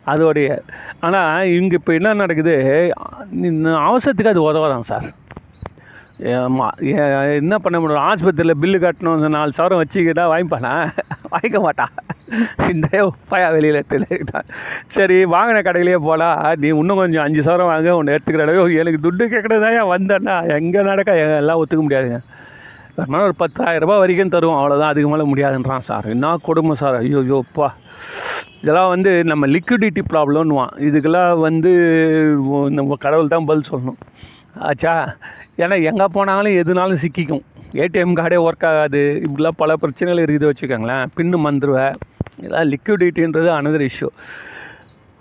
[0.06, 0.58] அதோடைய
[1.00, 2.54] ஆனால் இங்கே இப்போ என்ன நடக்குது?
[3.64, 5.12] அவசரத்துக்கு அது உதவாதான் சார்.
[6.18, 8.04] என்ன பண்ண முடியும்?
[8.10, 10.72] ஆஸ்பத்திரியில் பில்லு கட்டணும் நாலு சவரம் வச்சுக்கிட்டா வாங்கிப்பானா?
[11.32, 11.92] வாங்கிக்க மாட்டான்
[12.72, 12.86] இந்த
[13.30, 14.48] பயா வெளியில் எடுத்துக்கிட்டான்
[14.96, 18.78] சரி வாங்கின கடையிலேயே போகலாம் நீ இன்னும் கொஞ்சம் அஞ்சு சவரம் வாங்க ஒன்று எடுத்துக்கிற அளவு.
[18.82, 21.18] எனக்கு துட்டு கேட்குறதா ஏன் வந்தேன்னா எங்கே நடக்க?
[21.42, 22.20] எல்லாம் ஒத்துக்க முடியாதுங்க.
[22.98, 24.58] வேணுமா ஒரு பத்தாயிரம் ரூபாய் வரைக்கும் தருவோம்.
[24.60, 26.06] அவ்வளோதான் அதுக்கு மேலே முடியாதுன்றான் சார்.
[26.14, 26.98] என்ன கொடுமை சார்?
[27.02, 27.68] ஐயோ ஐயோப்பா
[28.62, 31.72] இதெல்லாம் வந்து நம்ம லிக்விடிட்டி ப்ராப்ளம்னுவான் இதுக்கெல்லாம் வந்து
[32.78, 33.98] நம்ம கடவுள் தான் பதில் சொல்லணும்.
[34.68, 34.94] ஆச்சா?
[35.64, 37.44] ஏன்னா எங்கே போனாலும் எதுனாலும் சிக்கிக்கும்.
[37.82, 39.02] ஏடிஎம் கார்டே ஒர்க் ஆகாது.
[39.24, 41.04] இப்படிலாம் பல பிரச்சனைகள் இருக்குது வச்சுக்கோங்களேன்.
[41.16, 41.96] பின்னு மந்துருவேன்
[42.40, 44.08] இதெல்லாம் லிக்விடிட்டின்றது அனதர் இஷ்யூ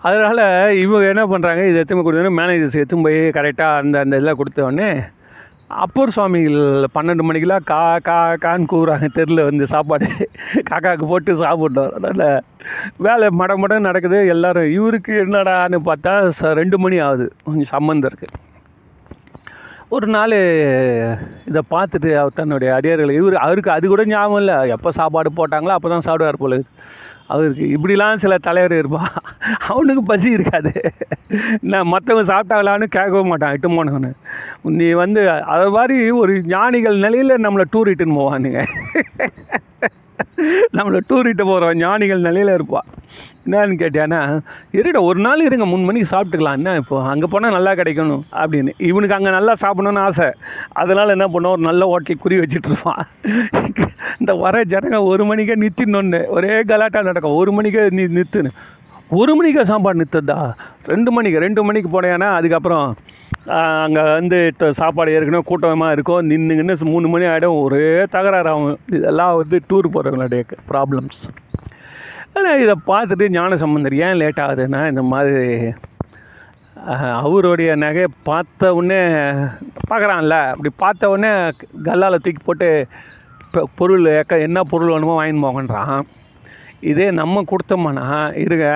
[0.01, 0.41] அதனால்
[0.83, 4.89] இவங்க என்ன பண்ணுறாங்க இது எத்தனை கொடுத்தோன்னே மேனேஜர்ஸ் எத்தும் போய் கரெக்டாக அந்த அந்த இதில் கொடுத்தோடனே
[5.83, 6.59] அப்பர் சுவாமிகள்
[6.95, 9.07] பன்னெண்டு மணிக்கெலாம் கா கா கான்னு கூவுறாங்க.
[9.17, 10.07] தெருவில் வந்து சாப்பாடு
[10.69, 12.43] காக்காவுக்கு போட்டு சாப்பிட்டோம் அதனால்
[13.05, 14.19] வேலை மட மட நடக்குது.
[14.33, 17.27] எல்லோரும் இவருக்கு என்னடான்னு பார்த்தா ச ரெண்டு மணி ஆகுது.
[17.47, 18.33] கொஞ்சம் சம்மந்தம் இருக்குது
[19.91, 20.33] ஒரு நாள்
[21.49, 24.55] இதை பார்த்துட்டு அவர் தன்னுடைய அடியார்கள் இவர் அவருக்கு அது கூட ஞாபகம் இல்லை.
[24.75, 26.57] எப்போ சாப்பாடு போட்டாங்களோ அப்போ தான் சாப்பிடுவார் போல
[27.33, 29.13] அவருக்கு இப்படிலாம் சில தலைவர் இருப்பான்
[29.71, 30.71] அவனுக்கு பசி இருக்காது.
[31.71, 34.11] நான் மற்றவங்க சாப்பிட்டாங்களான்னு கேட்கவும் மாட்டான் இட்டு போனவனு.
[34.79, 35.21] நீ வந்து
[35.55, 38.61] அது மாதிரி ஒரு ஞானிகள் நிலையில் நம்மளை டூர் இட்டுன்னு போவானுங்க.
[40.77, 42.87] நம்மளை டூரிட்டு போகிற போகிறோம் ஞானிகள் நிலையில் இருப்பான்
[43.45, 44.19] என்னன்னு கேட்டேன்னா
[44.77, 46.57] இருடா ஒரு நாள் இருங்க மூணு மணிக்கு சாப்பிட்டுக்கலாம்.
[46.59, 46.97] என்ன இப்போ?
[47.11, 48.71] அங்கே போனால் நல்லா கிடைக்கணும் அப்படின்னு.
[48.89, 50.29] இவனுக்கு அங்கே நல்லா சாப்பிடணும்னு ஆசை.
[50.81, 53.03] அதனால் என்ன பண்ணுவோம் ஒரு நல்ல ஹோட்டல் குறி வச்சுட்டு இருப்பான்.
[54.21, 57.37] இந்த வர ஜனங்க ஒரு மணிக்கே நிறுத்தினொன்று ஒரே கலாட்டா நடக்கும்.
[57.41, 58.53] ஒரு மணிக்கே நி நிறுத்துன்னு
[59.19, 60.39] ஒரு மணிக்கே சாப்பாடு நிறுத்துதா
[60.91, 62.87] ரெண்டு மணிக்கு ரெண்டு மணிக்கு போனேன்னா அதுக்கப்புறம்
[63.53, 64.37] அங்கே வந்து
[64.79, 66.27] சாப்பாடு ஏற்கனவே கூட்டமாக இருக்கும்.
[66.31, 68.79] நின்றுங்கன்னு மூணு மணி ஆகிடும் ஒரே தகராறு ஆகும்.
[68.97, 71.21] இதெல்லாம் வந்து டூர் போகிறவங்களுடைய ப்ராப்ளம்ஸ்
[72.37, 75.43] ஆனால் இதை பார்த்துட்டு ஞான சம்பந்தர் ஏன் லேட் ஆகுதுன்னா இந்த மாதிரி
[77.25, 78.99] அவருடைய நகையை பார்த்த உடனே
[79.89, 80.37] பார்க்குறான்ல.
[80.53, 81.31] அப்படி பார்த்த உடனே
[81.87, 82.69] கல்லால் தூக்கி போட்டு
[83.45, 86.01] இப்போ பொருள் ஏக்க என்ன பொருள் வேணுமோ வாங்கின்னு போங்கன்றான்.
[86.91, 88.07] இதே நம்ம கொடுத்தோம்னா
[88.45, 88.67] இருங்க.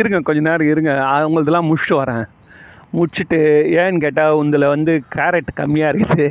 [0.00, 0.92] இருங்க கொஞ்ச நேரம் இருங்க.
[1.16, 2.24] அவங்களதெல்லாம் முடிச்சுட்டு வரேன்.
[2.98, 3.38] முடிச்சுட்டு
[3.80, 6.26] ஏன்னு கேட்டால் உந்தில் வந்து கேரட் கம்மியாக இருக்குது.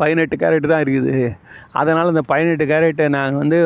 [0.00, 1.16] பதினெட்டு கேரட் தான் இருக்குது.
[1.80, 3.58] அதனால் இந்த பதினெட்டு கேரட்டை நாங்கள் வந்து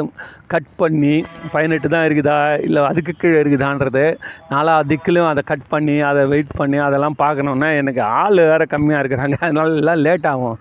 [0.52, 1.14] கட் பண்ணி
[1.54, 4.04] பதினெட்டு தான் இருக்குதா இல்லை அதுக்கு கீழே இருக்குதான்றது
[4.52, 9.38] நாலா திக்கிலும் அதை கட் பண்ணி அதை வெயிட் பண்ணி அதெல்லாம் பார்க்கணுன்னா எனக்கு ஆள் வேறு கம்மியாக இருக்கிறாங்க.
[9.46, 10.58] அதனால எல்லாம் லேட் ஆகும்.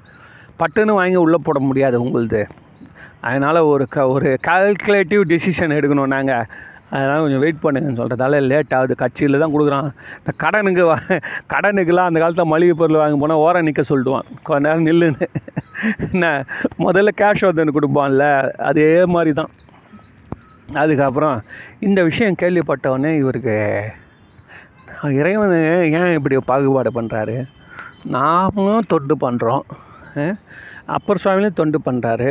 [0.61, 2.43] பட்டுன்னு வாங்கி உள்ளே போட முடியாது உங்களுது.
[3.27, 6.49] அதனால் ஒரு க ஒரு கால்குலேட்டிவ் டெசிஷன் எடுக்கணும் நாங்கள்
[6.89, 8.95] அதனால் கொஞ்சம் வெயிட் பண்ணுங்கன்னு சொல்கிறதால லேட் ஆகுது.
[8.95, 9.87] கட்சியில் தான் கொடுக்குறான்.
[10.17, 11.21] இந்த கடனுக்கு வா-
[11.53, 15.27] கடனுக்கெல்லாம் அந்த காலத்தில் மளிகை பொருள் வாங்க போனால் ஓரம் நிற்க சொல்லிடுவான் கொஞ்ச நேரம் நில்லுன்னு.
[16.11, 16.25] என்ன
[16.79, 19.51] முதல்ல கேஷ் வந்து கொடுப்பான்ல அதே மாதிரி தான்
[20.73, 21.35] அதுக்கப்புறம்
[21.79, 23.57] இந்த விஷயம் கேள்விப்பட்டவொடனே இவருக்கு
[25.01, 25.53] இறைவன்
[25.93, 27.35] ஏன் இப்படி பாகுபாடு பண்ணுறாரு
[28.11, 29.65] நாமளும் தொட்டு பண்ணுறோம்
[30.95, 32.29] அப்பர் சுவாமியும் தொண்டு பண்ணுறாரு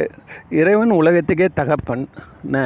[0.61, 2.05] இறைவன் உலகத்துக்கே தகப்பன்.
[2.45, 2.59] என்ன?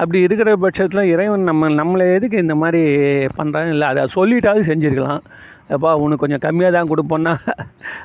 [0.00, 2.82] அப்படி இருக்கிற பட்சத்தில் இறைவன் நம்ம நம்மளை எதுக்கு இந்த மாதிரி
[3.38, 5.22] பண்ணுறான்னு இல்லை அதை சொல்லிட்டாவது செஞ்சுருக்கலாம்.
[5.74, 7.34] எப்பா உனக்கு கொஞ்சம் கம்மியாக தான் கொடுப்போன்னா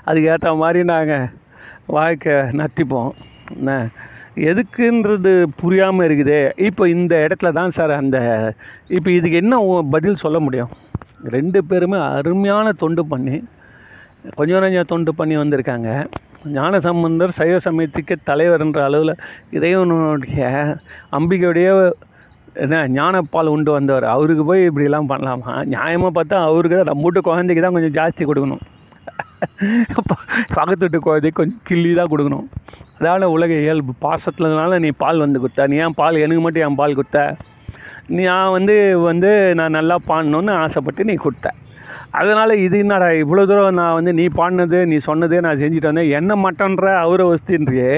[0.09, 1.29] அதுக்கேற்ற மாதிரி நாங்கள்
[1.95, 3.11] வாழ்க்கை நத்திப்போம்
[3.55, 3.71] என்ன?
[4.49, 5.31] எதுக்குன்றது
[5.61, 6.37] புரியாமல் இருக்குது.
[6.67, 8.17] இப்போ இந்த இடத்துல தான் சார் அந்த
[8.97, 9.59] இப்போ இதுக்கு என்ன
[9.95, 10.71] பதில் சொல்ல முடியும்?
[11.35, 13.35] ரெண்டு பேருமே அருமையான தொண்டு பண்ணி
[14.37, 15.89] கொஞ்சம் கொஞ்சம் தொண்டு பண்ணி வந்திருக்காங்க.
[16.57, 19.13] ஞான சம்பந்தர் சைவ சமயத்துக்கு தலைவர்ன்ற அளவில்
[19.57, 20.41] இறைவனுடைய
[21.17, 21.67] அம்பிகையுடைய
[22.63, 24.05] என்ன ஞானப்பால் உண்டு வந்தவர்.
[24.15, 25.53] அவருக்கு போய் இப்படிலாம் பண்ணலாமா?
[25.73, 28.63] நியாயமாக பார்த்தா அவருக்கு தான் நம்ம வீட்டு குழந்தைக்கு தான் கொஞ்சம் ஜாஸ்தி கொடுக்கணும்.
[30.57, 32.45] பக்கத்து வீட்டு குழந்தைக்கு கொஞ்சம் கிள்ளி தான் கொடுக்கணும்.
[32.99, 33.93] அதால் உலக இயல்பு.
[34.05, 35.67] பாசத்துலனால நீ பால் வந்து கொடுத்த.
[35.67, 37.21] நீ ஏன் பால் எனக்கு மட்டும் என் பால் கொடுத்த?
[38.19, 38.75] நான் வந்து
[39.09, 41.49] வந்து நான் நல்லா பாடணுன்னு ஆசைப்பட்டு நீ கொடுத்த.
[42.13, 46.35] அதனால் இது என்னடா இவ்வளோ தூரம் நான் வந்து நீ பாடினது நீ சொன்னதே நான் செஞ்சுட்டு வந்தேன் என்ன
[46.43, 47.93] மட்டன்ற அவரை வஸ்தின்றியே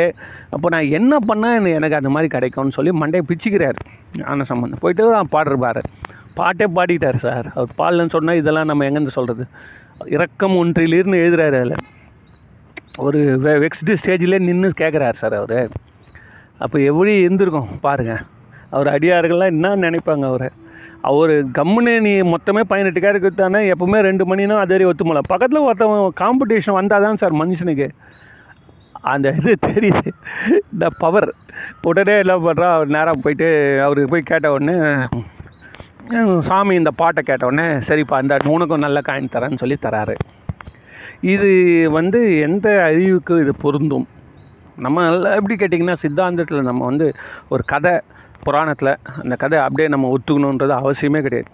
[0.49, 3.79] அப்போ நான் என்ன பண்ணால் எனக்கு அந்த மாதிரி கிடைக்கும்னு சொல்லி மண்டையை பிச்சுக்கிறார்.
[4.23, 5.81] ஆன சம்பந்தம் போயிட்டு நான் பாடுறப்பாரு
[6.35, 7.47] பாட்டே பாடிட்டார் சார்.
[7.55, 9.45] அவர் பாடலன்னு சொன்னால் இதெல்லாம் நம்ம எங்கேருந்து சொல்கிறது
[10.15, 11.75] இரக்கம் ஒன்றிலிருந்து எழுதுறாரு அதில்.
[12.97, 15.59] ஒரு வெ வெக்ஸ்டு ஸ்டேஜிலே நின்று கேட்குறாரு சார் அவர்.
[16.57, 17.71] அப்போ எப்படி இருந்திருக்கும்?
[17.81, 18.23] பாருங்கள்
[18.69, 20.49] அவர் அடியார்கள்லாம் என்ன நினைப்பாங்க அவரை?
[21.07, 25.21] அவர் கம்முன்னு நீ மொத்தமே பதினெட்டு கேரக்கு தானே எப்போவுமே ரெண்டு மணினா அதே ஒத்துமலை ஒத்துமல.
[25.31, 27.87] பக்கத்தில் ஒருத்தவன் காம்படிஷன் வந்தால் தான் சார் மனுஷனுக்கு.
[29.13, 30.09] அந்த இது தெரியுது.
[30.73, 31.29] இந்த பவர்
[31.89, 33.49] உடனே என்ன பண்ணுறா அவர் நேராக போயிட்டு
[33.85, 34.77] அவருக்கு போய் கேட்ட உடனே
[36.47, 40.15] சாமி இந்த பாட்டை கேட்ட உடனே சரிப்பா இந்த உனக்கும் நல்ல காயின் தரேன்னு சொல்லி தராரு.
[41.33, 41.51] இது
[41.97, 44.07] வந்து எந்த அறிவுக்கு இது பொருந்தும்.
[44.85, 47.07] நம்ம நல்லா எப்படி கேட்டிங்கன்னா சித்தாந்தத்தில் நம்ம வந்து
[47.53, 47.93] ஒரு கதை
[48.43, 51.51] புராணத்தில் அந்த கதை அப்படியே நம்ம ஒத்துக்கணுன்றது அவசியமே கிடையாது.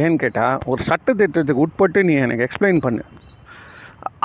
[0.00, 3.02] ஏன்னு கேட்டால் ஒரு சட்டத்திட்டத்துக்கு உட்பட்டு நீ எனக்கு எக்ஸ்பிளைன் பண்ணு.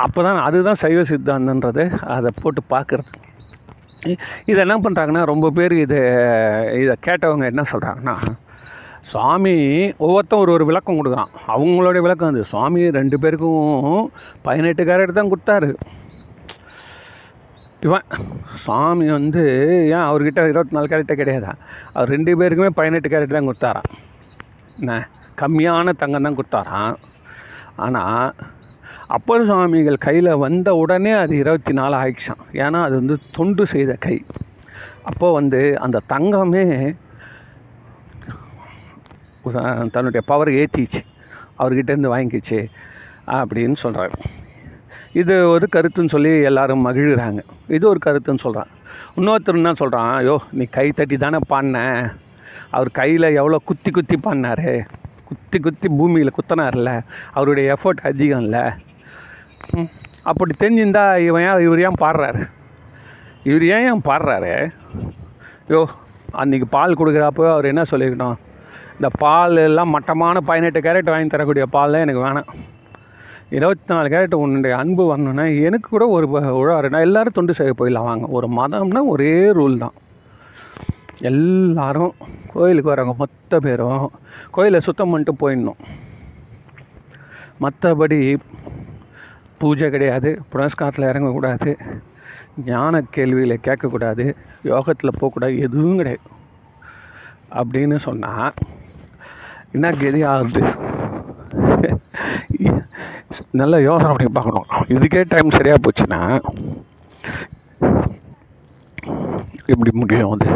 [0.04, 1.84] அப்போ தான் அதுதான் சைவ சித்தாந்தன்றது
[2.16, 3.10] அதை போட்டு பார்க்குறது.
[4.50, 6.00] இதை என்ன பண்ணுறாங்கன்னா ரொம்ப பேர் இதை
[6.84, 8.16] இதை கேட்டவங்க என்ன சொல்கிறாங்கன்னா
[9.12, 9.56] சுவாமி
[10.06, 11.32] ஒவ்வொருத்தன் ஒரு ஒரு விளக்கம் கொடுக்குறான்.
[11.56, 12.42] அவங்களுடைய விளக்கம் அது.
[12.52, 14.12] சுவாமி ரெண்டு பேருக்கும்
[14.48, 15.70] பதினெட்டு கேரட் தான் கொடுத்தாரு.
[17.86, 18.08] இவன்
[18.64, 19.44] சாமி வந்து
[19.96, 21.52] ஏன் அவர்கிட்ட இருபத்தி நாலு கேரட்டே கிடையாதா?
[21.94, 23.90] அவர் ரெண்டு பேருக்குமே பதினெட்டு கேரட் தான் கொடுத்தாராம்.
[24.80, 24.94] என்ன?
[25.42, 26.98] கம்மியான தங்கம் தான் கொடுத்தாராம்.
[27.86, 28.34] ஆனால்
[29.18, 34.18] அப்பர் சுவாமிகள் கையில் வந்த உடனே அது இருபத்தி நாலு ஆயிடுச்சான் ஏன்னா அது வந்து தொண்டு செய்த கை.
[35.10, 36.66] அப்போது வந்து அந்த தங்கமே
[39.96, 41.02] தன்னுடைய பவர் ஏற்றிச்சு
[41.62, 42.60] அவர்கிட்டேருந்து வாங்கிக்கிச்சு
[43.40, 44.18] அப்படின்னு சொல்கிறாரு
[45.22, 47.42] இது ஒரு கருத்துன்னு சொல்லி எல்லாரும் மகிழ்கிறாங்க.
[47.68, 48.72] இது ஒரு கருத்துன்னு சொல்கிறான்
[49.18, 51.78] இன்னொருத்தர் என்ன சொல்கிறான் ஐயோ நீ கை தட்டி தானே பாடின.
[52.76, 54.72] அவர் கையில் எவ்வளோ குத்தி குத்தி பாடினாரு.
[55.30, 56.92] குத்தி குத்தி பூமியில் குத்தினார்ல
[57.34, 58.64] அவருடைய எஃபர்ட் அதிகம் இல்லை.
[60.30, 62.42] அப்படி தெரிஞ்சிருந்தா இவன் ஏன் இவர் ஏன் பாடுறாரு?
[63.50, 64.54] இவர் ஏன் ஏன் பாடுறாரு?
[65.74, 65.82] யோ
[66.42, 68.40] அன்றைக்கி பால் கொடுக்குறப்போ அவர் என்ன சொல்லியிருக்கணும்?
[68.96, 72.50] இந்த பால் எல்லாம் மட்டமான பதினெட்டு கேரட் வாங்கி தரக்கூடிய பால்லாம் எனக்கு வேணாம்.
[73.50, 78.04] இருபத்தி நாலு கேரட் உன்னுடைய அன்பு வரணுன்னா எனக்கு கூட ஒரு ப- எல்லோரும் தொண்டு செய்ய போயிடலாம்.
[78.04, 79.92] வாங்க ஒரு மதம்னா ஒரே ரூல் தான்.
[81.20, 82.14] எல்லாரும்
[82.54, 84.12] கோயிலுக்கு வரவங்க மொத்த பேரும்
[84.52, 85.98] கோயிலை சுத்தம் பண்ணிட்டு போயிடணும்.
[87.62, 88.38] மற்றபடி
[89.58, 91.76] பூஜை கிடையாது புனஸ்காரத்தில் இறங்கக்கூடாது
[92.66, 96.22] ஞான கேள்விகளை கேட்கக்கூடாது யோகத்தில் போகக்கூடாது எதுவும் கிடையாது.
[97.52, 98.54] அப்படின்னு சொன்னால்
[99.72, 100.64] என்ன கதி ஆகுது?
[103.62, 104.68] நல்ல யோசனை பண்ணி பார்க்கணும்.
[104.96, 106.22] இதுக்கே டைம் சரியாக போச்சுன்னா
[109.74, 110.48] எப்படி முடியும் அது?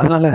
[0.00, 0.26] அதனால்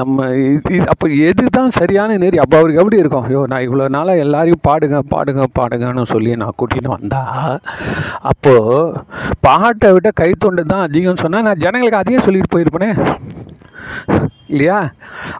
[0.00, 0.26] நம்ம
[0.56, 3.24] இது அப்போ எது தான் சரியான நேரி அப்போ அவருக்கு எப்படி இருக்கும்?
[3.28, 7.58] ஐயோ நான் இவ்வளோ நாளாக எல்லாரையும் பாடுங்க பாடுங்க பாடுங்கன்னு சொல்லி நான் கூட்டின்னு வந்தால்
[8.32, 9.02] அப்போது
[9.46, 12.90] பாட்டை விட கைத்தொண்டு தான் அதிகம்னு சொன்னால் நான் ஜனங்களுக்கு அதிகம் சொல்லிட்டு போயிருப்பேனே.
[14.52, 14.78] இல்லையா?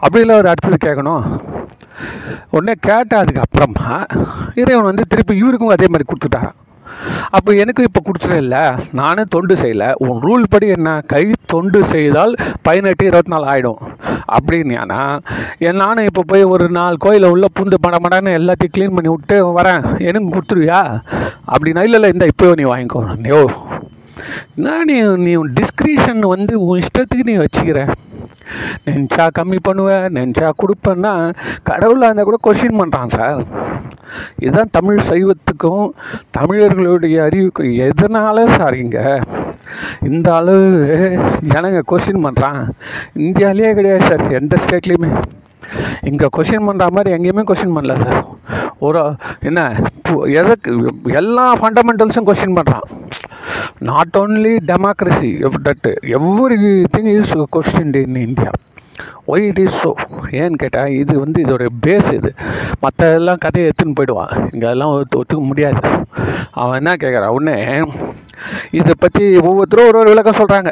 [0.04, 1.22] அப்படிலாம் ஒரு அடுத்தது கேட்கணும்.
[2.50, 4.06] உடனே கேட்டால் அப்புறமா
[4.54, 6.58] இறைவன் வந்து திருப்பி இவருக்கும் அதே மாதிரி கொடுத்துட்டாரான்
[7.30, 8.56] அப்போ எனக்கு இப்போ கொடுத்துடல
[8.92, 9.92] நானும் தொண்டு செய்யலை.
[9.96, 11.00] உன் ரூல் படி என்ன?
[11.06, 13.80] கை தொண்டு செய்தால் பதினெட்டு இருபத்தி நாலு ஆகிடும்
[14.36, 15.00] அப்படின்னா
[15.58, 19.38] என் நானும் இப்போ போய் ஒரு நாலு கோயிலில் உள்ள புந்து பட மடன்னு எல்லாத்தையும் க்ளீன் பண்ணி விட்டு
[19.58, 19.82] வரேன்.
[19.98, 20.80] எனக்கு கொடுத்துருவியா?
[21.54, 23.02] அப்படின்னா இல்லை இல்லை இந்த இப்போ நீ வாங்கிக்கோ.
[23.38, 23.40] ஓ
[24.56, 24.96] என்ன நீ
[25.26, 27.80] நீ டிஸ்கிரிப்ஷன் வந்து உன் இஷ்டத்துக்கு நீ வச்சுக்கிற?
[28.84, 31.12] நெஞ்சா கம்மி பண்ணுவேன் நெஞ்சா கொடுப்பேன்னா
[31.62, 33.40] கடவுளாக இருந்தால் கூட கொஷின் பண்ணுறான் சார்
[34.38, 35.84] இதுதான் தமிழ் சைவத்துக்கும்
[36.30, 39.04] தமிழர்களுடைய அறிவுக்கும் எதனால சார் இங்கே?
[40.02, 40.64] இந்த அளவு
[41.48, 42.60] ஜனங்க கொஷின் பண்ணுறான்
[43.20, 45.10] இந்தியாவிலேயே கிடையாது சார் எந்த ஸ்டேட்லேயுமே
[46.02, 48.20] இங்கே கொஷின் பண்ணுற மாதிரி எங்கேயுமே கொஷின் பண்ணல சார்
[48.78, 49.02] ஒரு
[49.40, 49.60] என்ன
[50.40, 50.70] எதுக்கு
[51.12, 52.88] எல்லா ஃபண்டமெண்டல்ஸும் கொஷின் பண்ணுறான்
[53.90, 55.30] not only democracy
[55.68, 55.88] that
[56.96, 58.52] everything is question in India
[59.26, 59.90] why it is so
[60.40, 62.30] ஏன்னு கேட்டால் இது வந்து இதோட பேஸ் இது.
[62.80, 64.32] மற்ற எல்லாம் கதையை எடுத்துன்னு போயிடுவான்.
[64.52, 65.80] இங்கே எல்லாம் ஒத்துக்க முடியாது.
[66.52, 67.56] அவன் என்ன கேட்குறான் உடனே
[68.78, 70.70] இதை பற்றி ஒவ்வொருத்தரும் ஒரு ஒரு விளக்கம் சொல்கிறாங்க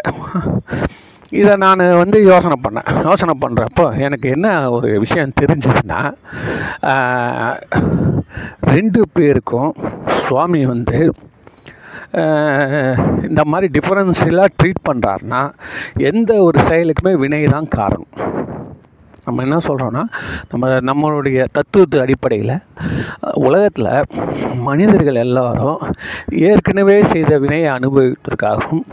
[1.30, 2.88] இதை நான் வந்து யோசனை பண்ணேன்.
[3.06, 6.00] யோசனை பண்ணுறப்போ எனக்கு என்ன ஒரு விஷயம் தெரிஞ்சதுன்னா
[8.74, 9.72] ரெண்டு பேருக்கும்
[10.20, 10.98] சுவாமி வந்து
[13.28, 15.42] இந்த மாதிரி டிஃப்ரென்ஸ் எல்லாம் ட்ரீட் பண்ணுறாருன்னா
[16.10, 18.12] எந்த ஒரு செயலுக்குமே வினை தான் காரணம்.
[19.26, 20.02] நம்ம என்ன சொல்கிறோன்னா
[20.50, 22.54] நம்ம நம்மளுடைய தத்துவத்து அடிப்படையில்
[23.46, 23.90] உலகத்தில்
[24.68, 25.80] மனிதர்கள் எல்லாரும்
[26.50, 28.86] ஏற்கனவே செய்த வினையை அனுபவிப்பதற்காகவும்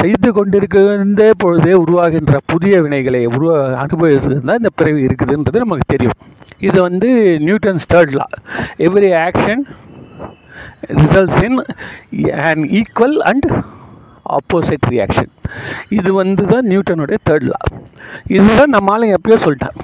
[0.00, 6.18] செய்து கொண்டிருக்கின்ற பொழுதே உருவாகின்ற புதிய வினைகளை உருவா அனுபவிச்சது தான் இந்த பிறவி இருக்குதுன்றது நமக்கு தெரியும்.
[6.68, 7.08] இது வந்து
[7.46, 8.26] Newton's third law
[8.86, 9.62] every action
[11.00, 11.58] results in
[12.48, 13.46] and equal and
[14.36, 15.30] opposite reaction
[15.98, 17.60] இது வந்து தான் நியூட்டனுடைய தேர்ட் லா
[18.36, 19.80] இதுதான் நம்ம ஆளுங்க எப்பயோ சொல்லிட்டாங்க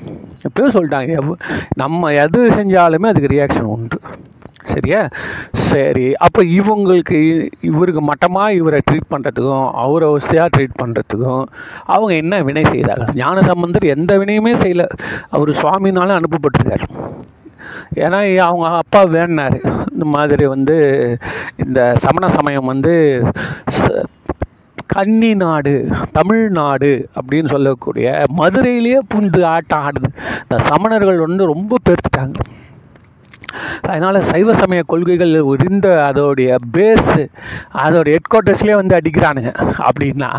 [0.49, 1.37] எப்பயோ சொல்லிட்டாங்க
[1.83, 3.99] நம்ம எது செஞ்சாலுமே அதுக்கு ரியாக்ஷன் உண்டு.
[4.73, 5.09] சரியா?
[5.53, 6.15] சரி.
[6.15, 11.45] அப்போ இவங்களுக்கு இவருக்கு மட்டமாக இவரை ட்ரீட் பண்ணுறதுக்கும் அவர வசதியாக ட்ரீட் பண்ணுறதுக்கும்
[11.85, 14.89] அவங்க என்ன வினை செய்தார்கள் ஞான சம்பந்தர் எந்த வினையுமே செய்யலை.
[15.31, 16.83] அவர் சுவாமினாலும் அனுப்பப்பட்டிருக்காரு.
[17.95, 19.83] ஏன்னா அவங்க அப்பா வேணார்.
[19.93, 21.17] இந்த மாதிரி வந்து
[21.67, 23.25] இந்த சமண சமயம் வந்து
[23.81, 24.05] ச-
[24.87, 30.17] கன்னி நாடு தமிழ்நாடு அப்படின்னு சொல்லக்கூடிய மதுரையிலேயே புண்டு ஆட்டம் ஆடுது.
[30.43, 32.35] இந்த சமணர்கள் வந்து ரொம்ப பெருத்துட்டாங்க.
[33.89, 37.23] அதனால் சைவ சமய கொள்கைகள் இருந்த அதோடைய பேஸு
[37.85, 39.53] அதோட ஹெட் குவார்ட்டர்ஸ்லேயே வந்து அடிக்கிறானுங்க.
[39.89, 40.31] அப்படின்னா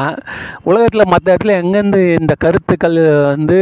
[0.70, 2.97] உலகத்தில் மற்ற இடத்துல எங்கேருந்து இந்த கருத்துக்கள்
[3.32, 3.59] வந்து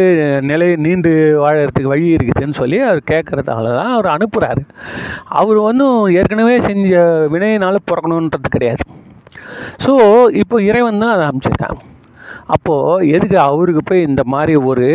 [0.52, 1.12] நிலை நீண்டு
[1.44, 4.64] வாழறதுக்கு வழி இருக்குதுன்னு சொல்லி அவர் கேட்குறதால தான் அவர் அனுப்புகிறாரு
[5.42, 7.04] அவர் ஒன்றும் ஏற்கனவே செஞ்ச
[7.36, 8.84] வினையினால் பிறக்கணுன்றது கிடையாது.
[9.86, 9.94] ஸோ
[10.42, 11.80] இப்போ இறைவன் தான் அதை அமைச்சிருக்கான்.
[12.56, 14.88] அப்போது எதுக்கு அவருக்கு போய் இந்த மாதிரி ஒரு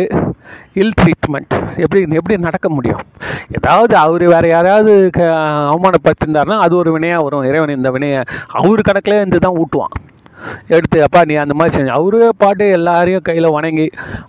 [0.81, 3.03] இல் ட்ரீட்மெண்ட் எப்படி எப்படி நடக்க முடியும்?
[3.57, 5.21] ஏதாவது அவர் வேறு யாராவது க
[5.71, 7.47] அவமானப்படுத்திருந்தாருன்னா அது ஒரு வினையாக வரும்.
[7.51, 8.19] இறைவன் இந்த வினையை
[8.61, 9.95] அவர் கணக்கில் இருந்து தான் ஊட்டுவான்.
[10.75, 13.85] எடுத்து அப்பா நீ அந்த மாதிரி செஞ்சு அவரே பாட்டு எல்லாரையும் கையில் வணங்கி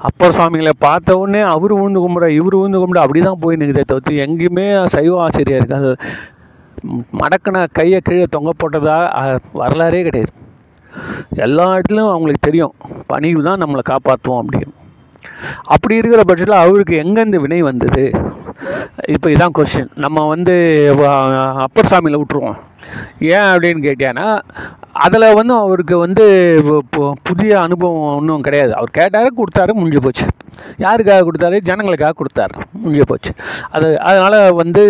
[0.08, 4.22] அப்பர் சுவாமிகளை பார்த்த உடனே அவர் உழுந்து கும்பிட இவர் உழுந்து கும்பிட அப்படி தான் போய் நிற்குதே தவிர்த்து
[4.24, 5.88] எங்கேயுமே சைவ ஆசிரியர்கள்
[7.20, 8.96] மடக்கின கையை கீழே தொங்க போட்டதா
[9.60, 10.32] வரலாறே கிடையாது.
[11.44, 12.74] எல்லா இடத்துலையும் அவங்களுக்கு தெரியும்
[13.12, 14.74] பணிவு தான் நம்மளை காப்பாற்றுவோம் அப்படின்னு.
[15.64, 18.04] அப்படி இருக்கிற பட்சத்தில் அவருக்கு எங்கேருந்து வினை வந்தது?
[19.08, 20.88] இப்போ இதான் கொஸ்டின் நம்ம வந்து
[21.56, 22.56] அப்பர் சாமியில் விட்டுருவோம்.
[23.20, 24.40] ஏன் அப்படின்னு கேட்டியானா
[24.92, 26.24] அதில் வந்து அவருக்கு வந்து
[26.96, 28.74] பு- புதிய அனுபவம் ஒன்றும் கிடையாது.
[28.74, 30.26] அவர் கேட்டார் கொடுத்தாரு முடிஞ்சு போச்சு.
[30.78, 31.60] யாருக்காக கொடுத்தாரு?
[31.64, 32.60] ஜனங்களுக்காக கொடுத்தாரு.
[32.72, 33.32] முடிஞ்சு போச்சு.
[33.70, 34.82] அது அதனால் வந்து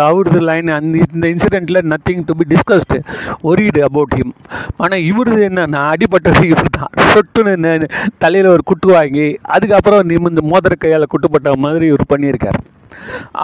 [0.00, 3.00] அவரது லைன் அந்த இந்த இன்சிடெண்ட்டில் nothing to be discussed
[3.44, 4.34] worried about him
[4.76, 7.88] ஆனால் இவரது என்னன்னா அடிபட்டது இவர் தான் சொட்டுன்னு
[8.18, 12.75] தலையில் ஒரு குட்டு வாங்கி அதுக்கப்புறம் நிமிந்து மோதிர கையால் குட்டுப்பட்ட மாதிரி இவர் பண்ணியிருக்காரு.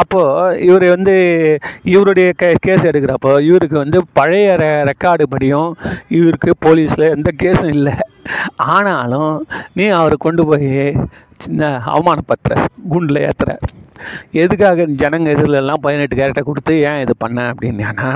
[0.01, 1.15] அப்போது இவர் வந்து
[1.95, 5.71] இவருடைய கே கேஸ் எடுக்கிறப்போ இவருக்கு வந்து பழைய ரெ ரெக்கார்டு படியும்.
[6.09, 7.95] இவருக்கு போலீஸில் எந்த கேஸும் இல்லை.
[8.57, 9.33] ஆனாலும்
[9.75, 10.73] நீ அவரை கொண்டு போய்
[11.45, 12.57] சின்ன அவமானப்படுத்துற
[12.93, 13.53] குண்டில் ஏற்றுற
[14.43, 18.09] எதுக்காக ஜனங்க எதிரிலெல்லாம் பதினெட்டு கேரட்டை கொடுத்து ஏன் இது பண்ண அப்படின்னா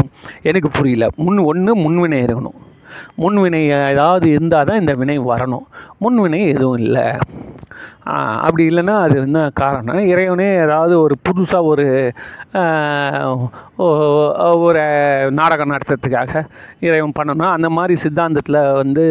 [0.42, 1.06] எனக்கு புரியல.
[1.24, 2.56] முன் ஒன்று முன்வினை இருக்கணும்.
[3.22, 3.60] முன்வினை
[3.90, 5.66] ஏதாவது இருந்தால் தான் இந்த வினை வரணும்.
[6.04, 7.06] முன்வினை எதுவும் இல்லை.
[8.44, 11.86] அப்படி இல்லைன்னா அது என்ன காரணம் இறைவனே ஏதாவது ஒரு புதுசாக ஒரு
[14.64, 14.82] ஒரு
[15.40, 16.42] நாடகம் நடத்துறதுக்காக
[16.88, 19.04] இறைவன் பண்ணணும் அந்த மாதிரி சித்தாந்தத்தில் வந்து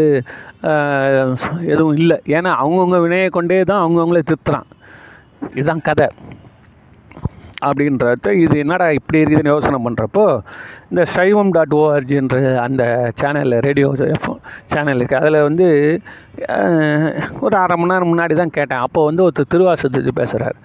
[1.74, 2.18] எதுவும் இல்லை.
[2.38, 4.70] ஏன்னா அவங்கவுங்க வினையை கொண்டே தான் அவங்கவுங்களே திருத்துறான்
[5.56, 6.08] இதுதான் கதை.
[7.68, 10.26] அப்படின்றத இது என்னடா இப்படி இருக்குதுன்னு யோசனை பண்ணுறப்போ
[10.92, 12.84] இந்த சைவம் டாட் ஓஆர்ஜின்ற அந்த
[13.22, 13.90] சேனலில் ரேடியோ
[14.74, 15.68] சேனல் இருக்குது அதில் வந்து
[17.46, 18.84] ஒரு அரை மணி நேரம் முன்னாடி தான் கேட்டேன்.
[18.86, 20.58] அப்போ வந்து ஒருத்தர் திருவாசத்துக்கு பேசுகிறார்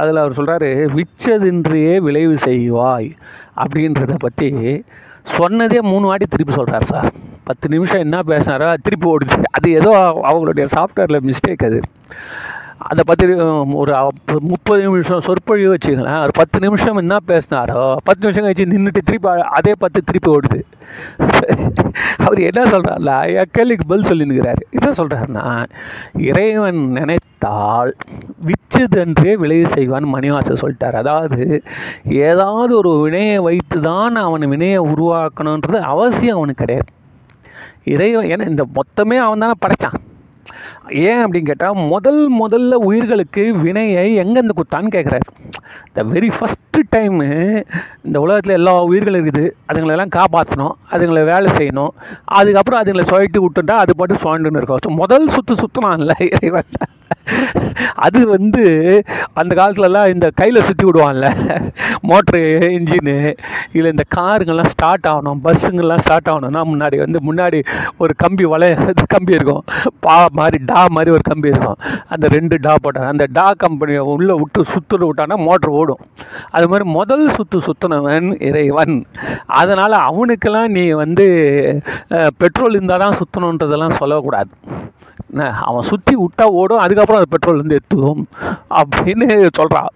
[0.00, 3.10] அதில் அவர் சொல்கிறாரு விச்சதின்றியே விளைவு செய்வாய்
[3.64, 4.50] அப்படின்றத பற்றி
[5.36, 7.08] சொன்னதே மூணு வாட்டி திருப்பி சொல்கிறார் சார்.
[7.48, 9.92] பத்து நிமிஷம் என்ன பேசினாரோ திருப்பி ஓடுச்சு அது ஏதோ
[10.28, 11.78] அவங்களுடைய சாஃப்ட்வேரில் மிஸ்டேக் அது.
[12.90, 13.34] அதை பற்றி
[13.80, 13.92] ஒரு
[14.50, 19.28] முப்பது நிமிஷம் சொற்பொழிவு வச்சுக்கலாம் ஒரு பத்து நிமிஷம் என்ன பேசினாரோ பத்து நிமிஷம் கழிச்சு நின்றுட்டு திருப்பி
[19.58, 20.60] அதே பத்து திருப்பி ஓடுது.
[22.24, 25.46] அவர் என்ன சொல்கிறார்ல என் கேள்விக்கு பதில் சொல்லினுக்கிறாரு என்ன சொல்கிறாருன்னா
[26.28, 27.92] இறைவன் நினைத்தால்
[28.48, 30.98] விச்சதென்றே விளைவு செய்வான்னு மணிவாசன் சொல்லிட்டார்.
[31.02, 31.40] அதாவது
[32.28, 36.90] ஏதாவது ஒரு வினையை வைத்து தான் அவன் வினையை உருவாக்கணுன்றது அவசியம் அவனுக்கு கிடையாது.
[37.94, 39.98] இறைவன் ஏன்னா இந்த மொத்தமே அவன் தானே படைச்சான்.
[40.90, 45.26] ஏன் அப்படின்னு கேட்டால் முதல் முதல்ல உயிர்களுக்கு வினையை எங்கேருந்து குத்தான்னு கேட்குறாரு
[45.92, 47.28] த வெரி ஃபஸ்ட்டு டைமு
[48.02, 49.44] இந்த உலகத்தில் எல்லா உயிர்களும் இருக்குது.
[49.72, 51.92] அதுங்களெல்லாம் காப்பாற்றணும் அதுங்களை வேலை செய்யணும்.
[52.24, 54.94] அதுக்கப்புறம் அதுங்களை சுழட்டி விட்டுட்டா அது பாட்டு சுவாண்டுன்னு இருக்கும்.
[54.94, 56.70] முதல் சுற்று சுற்றினான்ல இறைவன்.
[58.06, 58.64] அது வந்து
[59.40, 61.26] அந்த காலத்துலலாம் இந்த கையில் சுற்றி விடுவான்ல
[62.08, 62.40] மோட்ரு
[62.76, 63.16] இன்ஜினு
[63.76, 67.60] இல்லை இந்த காருங்கெல்லாம் ஸ்டார்ட் ஆகணும் பஸ்ஸுங்கெல்லாம் ஸ்டார்ட் ஆகணும்னா முன்னாடி வந்து முன்னாடி
[68.02, 69.64] ஒரு கம்பி வளைய கம்பி இருக்கும்.
[70.06, 71.78] பா மாதிரி டா மாதிரி ஒரு கம்பி இருக்கும்.
[72.14, 76.02] அந்த ரெண்டு டா போட்டாங்க அந்த டா கம்பெனியை உள்ளே விட்டு சுற்றுல விட்டானா மோட்ரு ஓடும்.
[76.56, 78.96] அது மாதிரி முதல் சுற்று சுற்றினவன் இறைவன்.
[79.60, 81.26] அதனால் அவனுக்கெல்லாம் நீ வந்து
[82.42, 84.52] பெட்ரோல் இருந்தால் தான் சுற்றணுன்றதெல்லாம் சொல்லக்கூடாது.
[85.24, 88.22] என்ன, அவன் சுற்றி விட்டா ஓடும் அதுக்கப்புறம் அது பெட்ரோல் வந்து எத்துவோம்
[88.80, 89.26] அப்படின்னு
[89.58, 89.92] சொல்கிறான்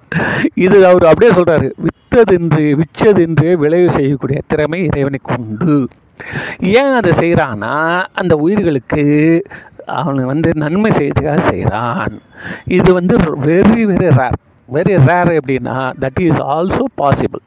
[0.65, 5.75] இது அவர் அப்படியே சொல்கிறாரு வித்ததின்றி விச்சதின்றே விளைவு செய்யக்கூடிய திறமை இறைவனுக்கு உண்டு.
[6.75, 7.75] ஏன் அதை செய்கிறான்னா
[8.21, 9.05] அந்த உயிர்களுக்கு
[9.99, 12.15] அவனை வந்து நன்மை செய்யறதுக்காக செய்கிறான்
[12.77, 13.15] இது வந்து
[13.47, 17.45] very very rare very rare எப்படின்னா தட் இஸ் ஆல்சோ பாசிபிள்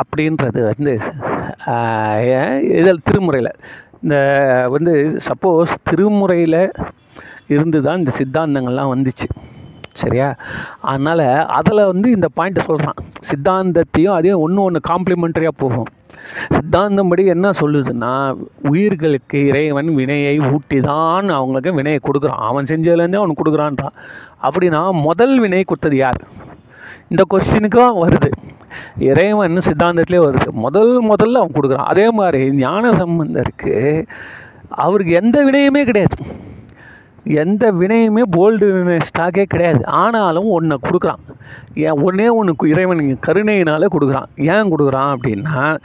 [0.00, 0.92] அப்படின்றது வந்து
[2.34, 2.56] ஏன்?
[2.78, 3.52] இதில் திருமுறையில்
[4.04, 4.16] இந்த
[4.70, 4.92] வந்து
[5.28, 6.60] சப்போஸ் திருமுறையில்
[7.46, 9.26] இருந்து தான் இந்த சித்தாந்தங்கள்லாம் வந்துச்சு.
[10.02, 10.28] சரியா?
[10.80, 11.26] அதனால்
[11.58, 15.90] அதில் வந்து இந்த பாயிண்ட்டை சொல்கிறான் சித்தாந்தத்தையும் அதையும் ஒன்று ஒன்று காம்ப்ளிமெண்ட்ரியாக போகும்.
[16.56, 18.12] சித்தாந்தம் படி என்ன சொல்லுதுன்னா
[18.70, 22.42] உயிர்களுக்கு இறைவன் வினையை ஊட்டி தான் அவங்களுக்கு வினையை கொடுக்குறான்.
[22.50, 23.96] அவன் செஞ்சதுலேருந்தே அவனுக்கு கொடுக்குறான்றான்.
[24.42, 26.20] அப்படின்னா முதல் வினை கொடுத்தது யார்?
[27.08, 28.30] இந்த கொஸ்டினுக்கும் வருது.
[28.98, 30.50] இறைவன் சித்தாந்தத்திலே வருது.
[30.50, 31.90] முதல் முதல்ல அவன் கொடுக்குறான்.
[31.92, 34.06] அதே மாதிரி ஞான சம்பந்தருக்கு
[34.68, 36.16] அவருக்கு எந்த வினையுமே கிடையாது.
[37.26, 39.86] எந்த வினையுமே போல்டு ஸ்டாக்கே கிடையாது.
[39.86, 41.22] ஆனாலும் ஒன்றை கொடுக்குறான்.
[41.74, 42.02] ஏன்?
[42.02, 44.28] ஒன்றே ஒன்று இறைவன் கருணையினால கொடுக்குறான்.
[44.36, 45.78] ஏன் கொடுக்குறான் அப்படின்னா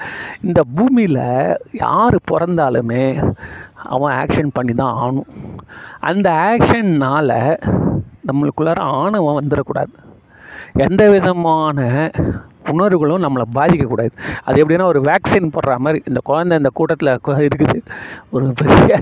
[0.44, 3.34] இந்த பூமியில் யார் பிறந்தாலுமே
[3.76, 5.30] அவன் ஆக்ஷன் பண்ணி தான் ஆகணும்.
[6.00, 7.60] அந்த ஆக்ஷன்னால்
[8.28, 10.09] நம்மளுக்குள்ளார ஆணவம் வந்துடக்கூடாது.
[10.86, 11.80] எந்த விதமான
[12.72, 14.12] உணர்வுகளும் நம்மளை பாதிக்கக்கூடாது.
[14.48, 17.12] அது எப்படின்னா ஒரு வேக்சின் போடுற மாதிரி இந்த குழந்தை இந்த கூட்டத்தில்
[17.48, 17.78] இருக்குது.
[18.36, 18.98] ஒரு பெரிய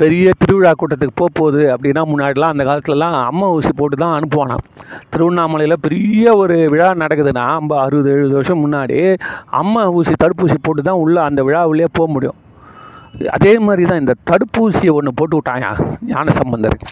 [0.00, 4.64] பெரிய திருவிழா கூட்டத்துக்கு போக போகுது அப்படின்னா முன்னாடிலாம் அந்த காலத்துலலாம் அம்மா ஊசி போட்டு தான் அனுப்புவானாம்.
[5.12, 8.98] திருவண்ணாமலையில் பெரிய ஒரு விழா நடக்குதுன்னா ஐம்பது அறுபது எழுபது வருஷம் முன்னாடி
[9.62, 12.40] அம்மா ஊசி தடுப்பூசி போட்டு தான் உள்ளே அந்த விழாவிலே போக முடியும்.
[13.36, 15.68] அதே மாதிரி தான் இந்த தடுப்பூசியை ஒன்று போட்டு விட்டாங்க
[16.10, 16.88] ஞான சம்பந்தருக்கு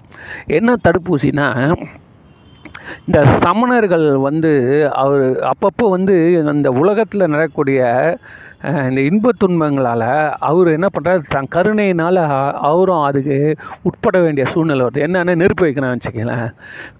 [0.58, 1.48] என்ன தடுப்பூசின்னா
[3.06, 4.52] இந்த சமணர்கள் வந்து
[4.94, 7.82] அவர் அப்பப்போ வந்து அந்த உலகத்தில் நடக்கக்கூடிய
[8.64, 12.16] இந்த இன்பத் துன்பங்களால் அவர் என்ன பண்ணுறாரு தன் கருணையினால்
[12.60, 15.00] அவரும் அதுக்கு உட்பட வேண்டிய சூழ்நிலை வருது.
[15.00, 16.54] என்னென்ன நெருப்பு வைக்கிறான்னு வச்சுக்கங்களேன்.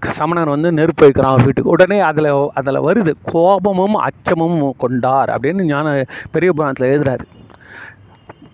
[0.09, 1.71] சமணர் வந்து நெருப்பு வைக்கிறான் அவர் வீட்டுக்கு.
[1.71, 7.25] உடனே அதில் அதில் வருது கோபமும் அச்சமும் கொண்டார் அப்படின்னு ஞான பெரிய புராணத்தில் எழுதுறாரு.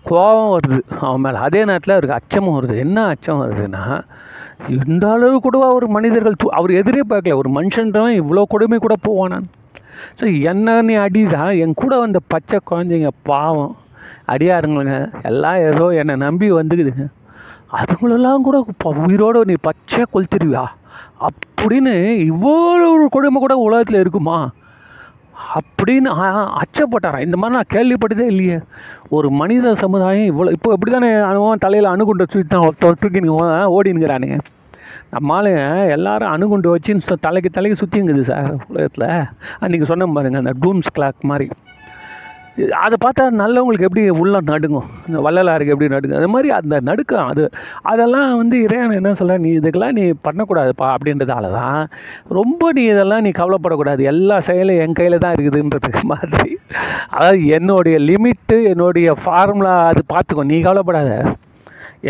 [0.03, 1.37] கோபம் வருது அவன் மேலே.
[1.37, 2.77] அதே நேரத்தில் அவருக்கு அச்சமும் வருது.
[2.77, 4.01] என்ன அச்சம் வருதுன்னா
[4.87, 7.35] இந்த அளவு கூடவா ஒரு மனிதர்கள் அவர் எதிரே பார்க்கல.
[7.35, 9.43] ஒரு மனுஷன்றவன் இவ்வளோ கொடுமை கூட போவானான்
[10.19, 13.75] ஸோ என்ன நீ அடிதான் என் கூட வந்த பச்சை குழந்தைங்க பாவம்.
[14.31, 17.07] அடியாருங்களுங்க எல்லாம் ஏதோ என்னை நம்பி வந்துக்குதுங்க.
[17.73, 20.65] அதுங்களெல்லாம் கூட ப- உயிரோட நீ பச்சை கொளுத்திருவியா
[21.19, 21.93] அப்படின்னு
[22.31, 24.49] இவ்வளோ ஒரு கொடுமை கூட உலகத்தில் இருக்குமா?
[25.55, 26.43] அப்படின்னு அச்சப்பட்டாரா?
[26.61, 28.57] அச்சப்பட்டாராம் இந்த மாதிரி நான் கேள்விப்பட்டதே இல்லையே.
[29.09, 32.55] ஒரு மனித சமுதாயம் இவ்வளோ இப்போ இப்படி தானே அனுபவம் தலையில் அணுகுண்டை தூக்கி
[33.03, 33.45] தூக்கினுங்க
[33.77, 34.37] ஓடினுங்கிறானுங்க
[35.15, 35.47] நம்மளால
[35.89, 39.09] எல்லாரும் அணுகுண்டு வச்சு தலைக்கு தலைக்கு சுற்றிங்குது சார் உலகத்தில்.
[39.61, 41.47] அன்றைக்கி சொன்ன பாருங்க அந்த டூம்ஸ் கிளாக் மாதிரி.
[42.83, 44.87] அதை பார்த்தா நல்லவங்களுக்கு எப்படி உள்ள நடுங்கும்?
[45.07, 46.19] இந்த வள்ளலாருக்கு எப்படி நடுங்கும்?
[46.21, 47.43] அது மாதிரி அந்த நடுக்கம் அது
[47.91, 51.79] அதெல்லாம் வந்து இறைவன் என்ன சொல்ல நீ இதுக்கெல்லாம் நீ பண்ணக்கூடாதுப்பா அப்படின்றதால தான்
[52.39, 54.03] ரொம்ப நீ இதெல்லாம் நீ கவலைப்படக்கூடாது.
[54.13, 56.51] எல்லா செயலும் என் கையில் தான் இருக்குதுன்றதுக்கு மாதிரி.
[57.09, 60.45] அதாவது என்னுடைய லிமிட்டு என்னுடைய ஃபார்முலா அது பார்த்துக்கோ.
[60.53, 61.11] நீ கவலைப்படாத.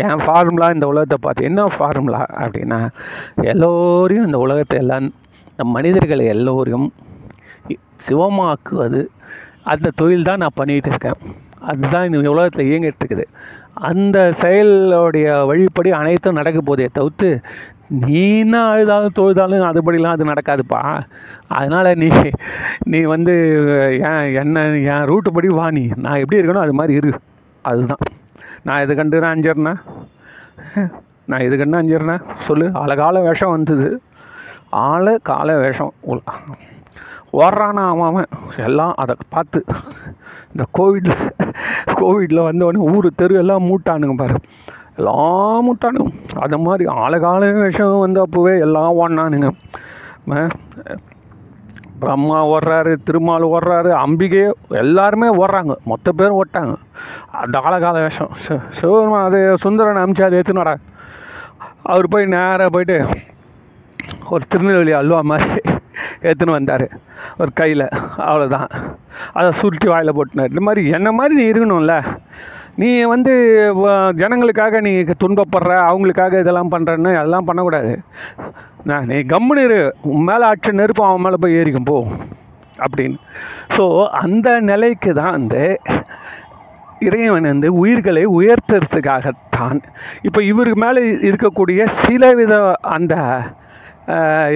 [0.02, 2.82] என் ஃபார்முலா இந்த உலகத்தை பார்த்து என்ன ஃபார்முலா அப்படின்னா
[3.52, 5.08] எல்லோரையும் இந்த உலகத்தை எல்லாம்
[5.76, 6.86] மனிதர்களை எல்லோரையும்
[8.06, 9.00] சிவமாக்குவது
[9.64, 11.14] அந்த தொழில் தான் நான் பண்ணிகிட்டு இருக்கேன்.
[11.60, 13.24] அதுதான் இந்த உலகத்தில் இயங்கிட்டு இருக்குது.
[13.74, 17.40] அந்த செயலோடைய வழிப்படி அனைத்தும் நடக்க போதே தவிர்த்து
[17.86, 21.00] நீனா அழுதாலும் தொழுதாலும் அதுபடிலாம் அது நடக்காதுப்பா.
[21.48, 22.08] அதனால் நீ
[22.84, 23.32] நீ வந்து
[24.04, 25.88] ஏன் என்ன என் ரூட்டு படி வா நீ.
[25.96, 27.18] நான் எப்படி இருக்கணும் அது மாதிரி இரு.
[27.62, 27.96] அதுதான்.
[28.62, 29.82] நான் இது கண்டு நான்
[31.24, 32.68] நான் இது கண்டு அஞ்சிறேன்னா சொல்லு.
[32.68, 34.00] அழகால வேஷம் வந்தது.
[34.70, 35.92] ஆள கால வேஷம்.
[36.08, 36.22] உள்-
[37.40, 38.28] ஓடுறானா அவன் அவன்.
[38.66, 39.64] எல்லாம் அதை பார்த்து
[40.52, 41.22] இந்த கோவிடில்
[42.00, 44.36] கோவிடில் வந்தவொடனே ஊர் தெரு எல்லாம் மூட்டானுங்க பாரு.
[44.96, 46.10] எல்லாம் மூட்டானுங்க.
[46.44, 49.50] அது மாதிரி ஆழகால விஷயம் வந்து அப்போவே எல்லாம் ஓடினானுங்க
[52.02, 55.74] பிரம்மா ஓடுறாரு திருமால் ஓடுறாரு அம்பிகை எல்லாருமே ஓடுறாங்க.
[55.90, 56.74] மொத்த பேரும் ஓட்டாங்க.
[57.42, 58.32] அந்த ஆழகால வேஷம்.
[58.78, 60.74] சிவபெருமா அது சுந்தரன் அமிச்சு அதை ஏற்றுனாரா
[61.92, 62.98] அவர் போய் நேராக போயிட்டு
[64.30, 65.60] ஒரு திருநெல்வேலி அல்வா மாதிரி
[66.22, 66.86] எடுத்துன்னு வந்தார்.
[67.38, 67.86] ஒரு கையில்.
[68.18, 68.68] அவ்வளோதான்
[69.32, 70.52] அதை சுருட்டி வாயில் போட்டுனார்.
[70.54, 71.96] இந்த மாதிரி என்ன மாதிரி நீ இருக்கணும்ல?
[72.76, 73.32] நீ வந்து
[74.16, 74.92] ஜனங்களுக்காக நீ
[75.24, 77.92] துன்பப்படுற அவங்களுக்காக இதெல்லாம் பண்ணுறன்னு அதெல்லாம் பண்ணக்கூடாது.
[78.84, 79.94] நான் நீ கம்முன்னு இரு.
[80.02, 81.84] உன் மேலே ஆட்சி நெருப்பு அவன் மேலே போய் ஏறிக்கும்.
[81.84, 82.06] போ.
[82.78, 83.18] அப்படின்னு.
[83.76, 85.80] ஸோ அந்த நிலைக்கு தான் வந்து
[86.98, 89.78] இறைவன் வந்து உயிர்களை உயர்த்துறதுக்காகத்தான்
[90.22, 93.14] இப்போ இவருக்கு மேலே இருக்கக்கூடிய சில வித அந்த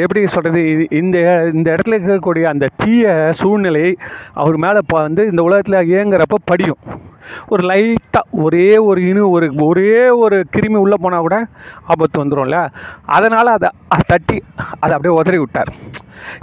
[0.02, 0.62] எப்படி சொல்கிறது
[1.00, 1.16] இந்த
[1.56, 3.84] இந்த இடத்துல இருக்கக்கூடிய அந்த தீய சூழ்நிலை
[4.42, 6.80] அவர் மேலே இப்போ வந்து இந்த உலகத்தில் இயங்குறப்ப படியும்.
[7.52, 11.36] ஒரு லைட்டாக ஒரே ஒரு இனு ஒரு ஒரே ஒரு கிருமி உள்ளே போனால் கூட
[11.92, 12.58] ஆபத்து வந்துடும்ல
[13.16, 13.70] அதனால் அதை
[14.10, 14.38] தட்டி
[14.82, 15.70] அதை அப்படியே உதறி விட்டார்.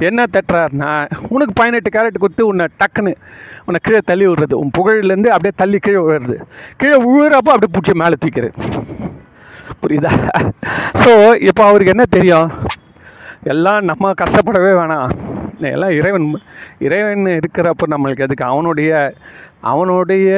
[0.07, 0.91] என்ன தட்டுறாருன்னா
[1.33, 3.13] உனக்கு பதினெட்டு கேரட் கொடுத்து உன்னை டக்குன்னு
[3.65, 4.55] உன்னை கீழே தள்ளி விடுறது.
[4.61, 6.37] உன் புகழ்லேருந்து அப்படியே தள்ளி கீழே விழுறது.
[6.81, 8.53] கீழே விழுறப்போ அப்படியே பிடிச்சி மேலே தூக்கிறது
[9.83, 10.11] புரியுதா?
[11.03, 11.11] ஸோ
[11.49, 12.49] இப்போ அவருக்கு என்ன தெரியும்?
[13.43, 15.09] எல்லாம் நம்ம கஷ்டப்படவே வேணாம்.
[15.59, 16.41] எல்லாம் இறைவன்
[16.79, 18.45] இறைவன் இருக்கிறப்ப நம்மளுக்கு எதுக்கு?
[18.45, 19.13] அவனுடைய
[19.61, 20.29] அவனுடைய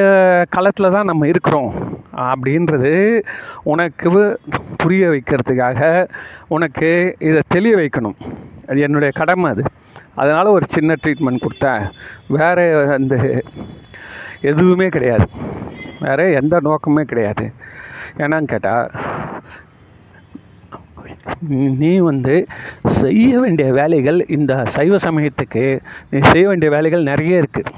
[0.50, 1.72] களத்தில் தான் நம்ம இருக்கிறோம்.
[2.16, 3.22] அப்படின்றது
[3.62, 4.38] உனக்கு
[4.76, 6.08] புரிய வைக்கிறதுக்காக
[6.48, 8.16] உனக்கு இதை தெளிய வைக்கணும்.
[8.68, 9.62] அது என்னுடைய கடமை அது.
[10.14, 11.90] அதனால் ஒரு சின்ன ட்ரீட்மெண்ட் கொடுத்தேன்.
[12.28, 13.42] வேறு அந்த
[14.40, 15.28] எதுவுமே கிடையாது.
[16.00, 17.52] வேறு எந்த நோக்கமே கிடையாது.
[18.18, 18.90] ஏன்னான்னு கேட்டால்
[21.50, 22.46] நீ வந்து
[22.86, 27.72] செய்ய வேண்டிய வேலைகள் இந்த சைவ சமயத்துக்கு நீ செய்ய வேண்டிய வேலைகள் நிறைய இருக்குது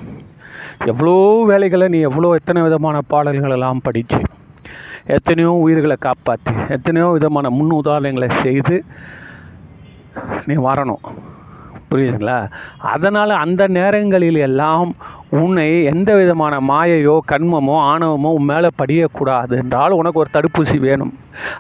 [0.86, 4.20] எவ்வளோ வேலைகளை நீ எவ்வளோ எத்தனை விதமான பாடல்களெல்லாம் படித்து
[5.07, 8.84] எத்தனையோ உயிர்களை காப்பாற்றி எத்தனையோ விதமான முன் உதாரணங்களை செய்து
[10.46, 11.05] நீ வரணும்.
[11.90, 12.49] புரியுதுங்களா?
[12.78, 14.96] அதனால் அந்த நேரங்களில் எல்லாம்
[15.31, 21.12] உன்னை எந்த விதமான மாயையோ கண்மமோ ஆணவமோ உன் மேலே படியக்கூடாது என்றால் உனக்கு ஒரு தடுப்பூசி வேணும்.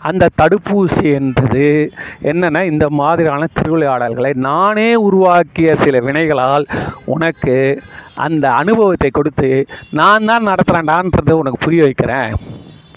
[0.02, 1.92] அந்த தடுப்பூசி என்பது
[2.30, 6.66] என்னென்னா இந்த மாதிரியான திருவிளையாடல்களை நானே உருவாக்கிய சில வினைகளால்
[7.04, 7.82] உனக்கு
[8.14, 12.30] அந்த அனுபவத்தை கொடுத்து நான் தான் நடத்துகிறேன்டான்றது உனக்கு புரிய வைக்கிறேன்.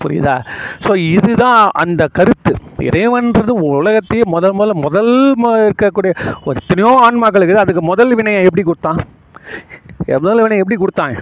[0.04, 0.36] புரியுதா?
[0.86, 2.54] ஸோ இதுதான் அந்த கருத்து.
[2.90, 5.12] இறைவன்றது உலகத்தையே முதல் முதல்ல முதல்
[5.68, 6.14] இருக்கக்கூடிய
[6.46, 7.66] ஒரு எத்தனையோ ஆன்மாக்களுக்கு இருக்குது.
[7.66, 9.02] அதுக்கு முதல் வினையை எப்படி கொடுத்தான்?
[10.24, 11.16] முதல் வினை எப்படி கொடுத்தான்?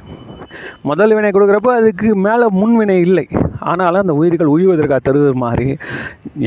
[0.90, 3.26] முதல் வினை கொடுக்குறப்ப அதுக்கு மேலே முன்வினை இல்லை.
[3.70, 5.68] ஆனாலும் அந்த உயிர்கள் உய்வதற்காக தருவது மாதிரி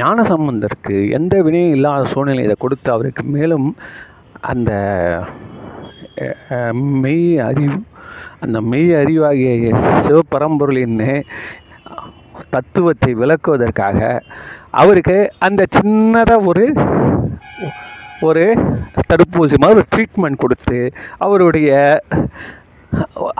[0.01, 3.69] ஞான சம்பந்தருக்கு எந்த வினையும் இல்லாத சூழ்நிலை இதை கொடுத்து அவருக்கு மேலும்
[4.53, 4.71] அந்த
[7.03, 7.79] மெய் அறிவு
[8.45, 10.99] அந்த மெய் அறிவாகிய சிவபரம்பொருளின்
[12.55, 13.99] தத்துவத்தை விளக்குவதற்காக
[14.81, 15.17] அவருக்கு
[15.47, 16.65] அந்த சின்னதாக ஒரு
[18.29, 18.45] ஒரு
[19.11, 20.79] தடுப்பூசி மாதிரி ஒரு ட்ரீட்மெண்ட் கொடுத்து
[21.27, 21.71] அவருடைய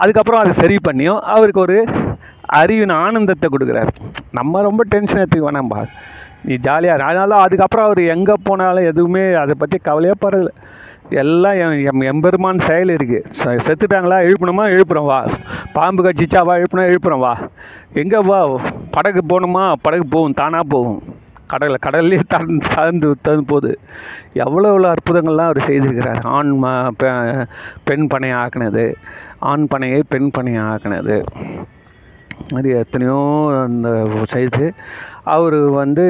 [0.01, 1.77] அதுக்கப்புறம் அதை சரி பண்ணியும் அவருக்கு ஒரு
[2.59, 3.91] அறிவின் ஆனந்தத்தை கொடுக்குறாரு.
[4.39, 5.81] நம்ம ரொம்ப டென்ஷன் எடுத்துக்க வேணாம்பா
[6.47, 10.49] நீ ஜாலியாக அதனால அதுக்கப்புறம் அவர் எங்கே போனாலும் எதுவுமே அதை பற்றி கவலையே படல.
[11.21, 11.57] எல்லாம்
[11.89, 15.17] எம் எம்பெருமான் செயல் இருக்குது செத்துட்டாங்களா எழுப்பணுமா எழுப்புறோம் வா.
[15.75, 17.33] பாம்பு கட்சிச்சா வா எழுப்புனா எழுப்புறோம் வா.
[18.01, 18.39] எங்கே வா?
[18.95, 19.65] படகு போகணுமா?
[19.85, 21.01] படகு போகும் தானாக போகும்.
[21.53, 23.79] கடலில் கடல்லே தந்து தந்து தந்து போகுது
[24.33, 26.23] எவ்வளோ எவ்வளோ அற்புதங்கள்லாம் அவர் செய்திருக்கிறார்.
[26.23, 27.45] ஆண் ம பெ-
[27.83, 28.93] பெண் பனையை ஆக்கினது
[29.39, 31.23] ஆண் பனையை பெண் பனையை ஆக்கினது
[32.55, 34.73] அது எத்தனையோ அந்த செய்து.
[35.23, 36.05] அவர் வந்து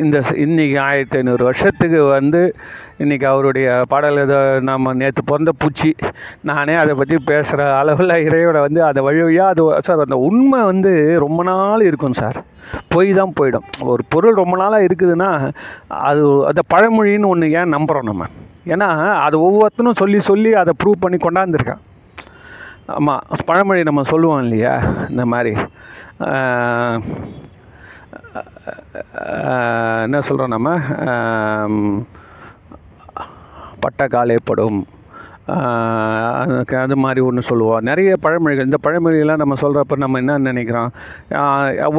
[0.00, 2.54] இந்த இன்றைக்கி ஆயிரத்தி ஐநூறு வருஷத்துக்கு வந்து
[2.98, 5.94] இன்றைக்கி அவருடைய பாடல் ஏதோ நம்ம நேற்று பிறந்த பூச்சி.
[6.42, 11.18] நானே அதை பற்றி பேசுகிற அளவில் இறையோட வந்து அதை வழி வழியாக அது சார் அந்த உண்மை வந்து
[11.18, 12.44] ரொம்ப நாள் இருக்கும் சார்.
[12.94, 13.66] போய் தான் போயிடும்.
[13.92, 15.30] ஒரு பொருள் ரொம்ப நாளாக இருக்குதுன்னா
[16.08, 18.26] அது அந்த பழமொழின்னு ஒன்று ஏன் நம்புகிறோம் நம்ம?
[18.74, 18.88] ஏன்னா
[19.26, 21.82] அது ஒவ்வொருத்தனும் சொல்லி சொல்லி அதை ப்ரூவ் பண்ணி கொண்டாந்துருக்கான்.
[22.96, 24.74] ஆமாம் பழமொழி நம்ம சொல்லுவோம் இல்லையா?
[25.12, 25.52] இந்த மாதிரி
[30.06, 30.70] என்ன சொல்கிறோம் நம்ம?
[31.12, 31.82] ஆம்,
[33.82, 34.78] பட்ட காலைப்படும்
[36.84, 37.82] அது மாதிரி ஒன்று சொல்லுவோம்.
[37.88, 40.90] நிறைய பழமொழிகள் இந்த பழமொழிகள்லாம் நம்ம சொல்கிறப்ப நம்ம என்ன நினைக்கிறோம்?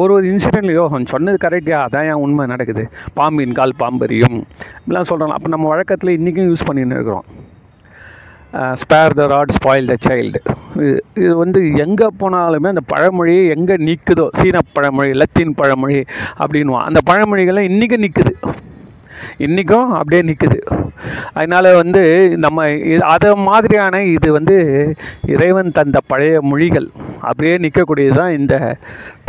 [0.00, 0.84] ஒரு ஒரு இன்சிடென்ட்லையோ
[1.14, 2.84] சொன்னது கரெக்டாக அதான் ஏன் உண்மை நடக்குது.
[3.20, 4.38] பாம்பின் கால் பாம்பரியும்
[4.80, 7.26] இப்படிலாம் சொல்கிறோம் அப்போ நம்ம வழக்கத்தில் இன்றைக்கும் யூஸ் பண்ணின்னு இருக்கிறோம்.
[8.82, 10.40] Spare the rod spoil the child
[11.24, 15.98] இது வந்து எங்கே போனாலுமே அந்த பழமொழி எங்கே நிற்குதோ சீன பழமொழி லத்தீன் பழமொழி
[16.42, 18.32] அப்படின்வான் அந்த பழமொழிகள்லாம் இன்றைக்கும் நிற்குது
[19.46, 20.58] இன்றைக்கும் அப்படியே நிற்குது
[21.38, 22.02] அதனால் வந்து
[22.44, 22.66] நம்ம
[23.14, 24.56] அதை மாதிரியான இது வந்து
[25.34, 26.88] இறைவன் தந்த பழைய மொழிகள்
[27.28, 28.54] அப்படியே நிற்கக்கூடியது தான் இந்த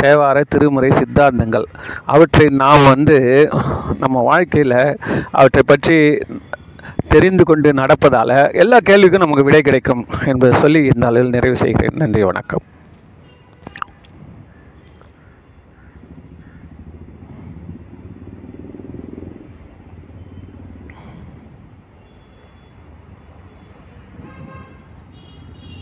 [0.02, 1.68] தேவார திருமுறை சித்தாந்தங்கள்.
[2.14, 3.18] அவற்றை நாம் வந்து
[4.04, 4.80] நம்ம வாழ்க்கையில்
[5.40, 5.98] அவற்றை பற்றி
[7.14, 11.98] தெரிந்து கொண்டு நடப்பதால் எல்லா கேள்விக்கும் நமக்கு விடை கிடைக்கும் என்பதை சொல்லி இந்த அளவில் நிறைவு செய்கிறேன்.
[12.04, 12.64] நன்றி வணக்கம்.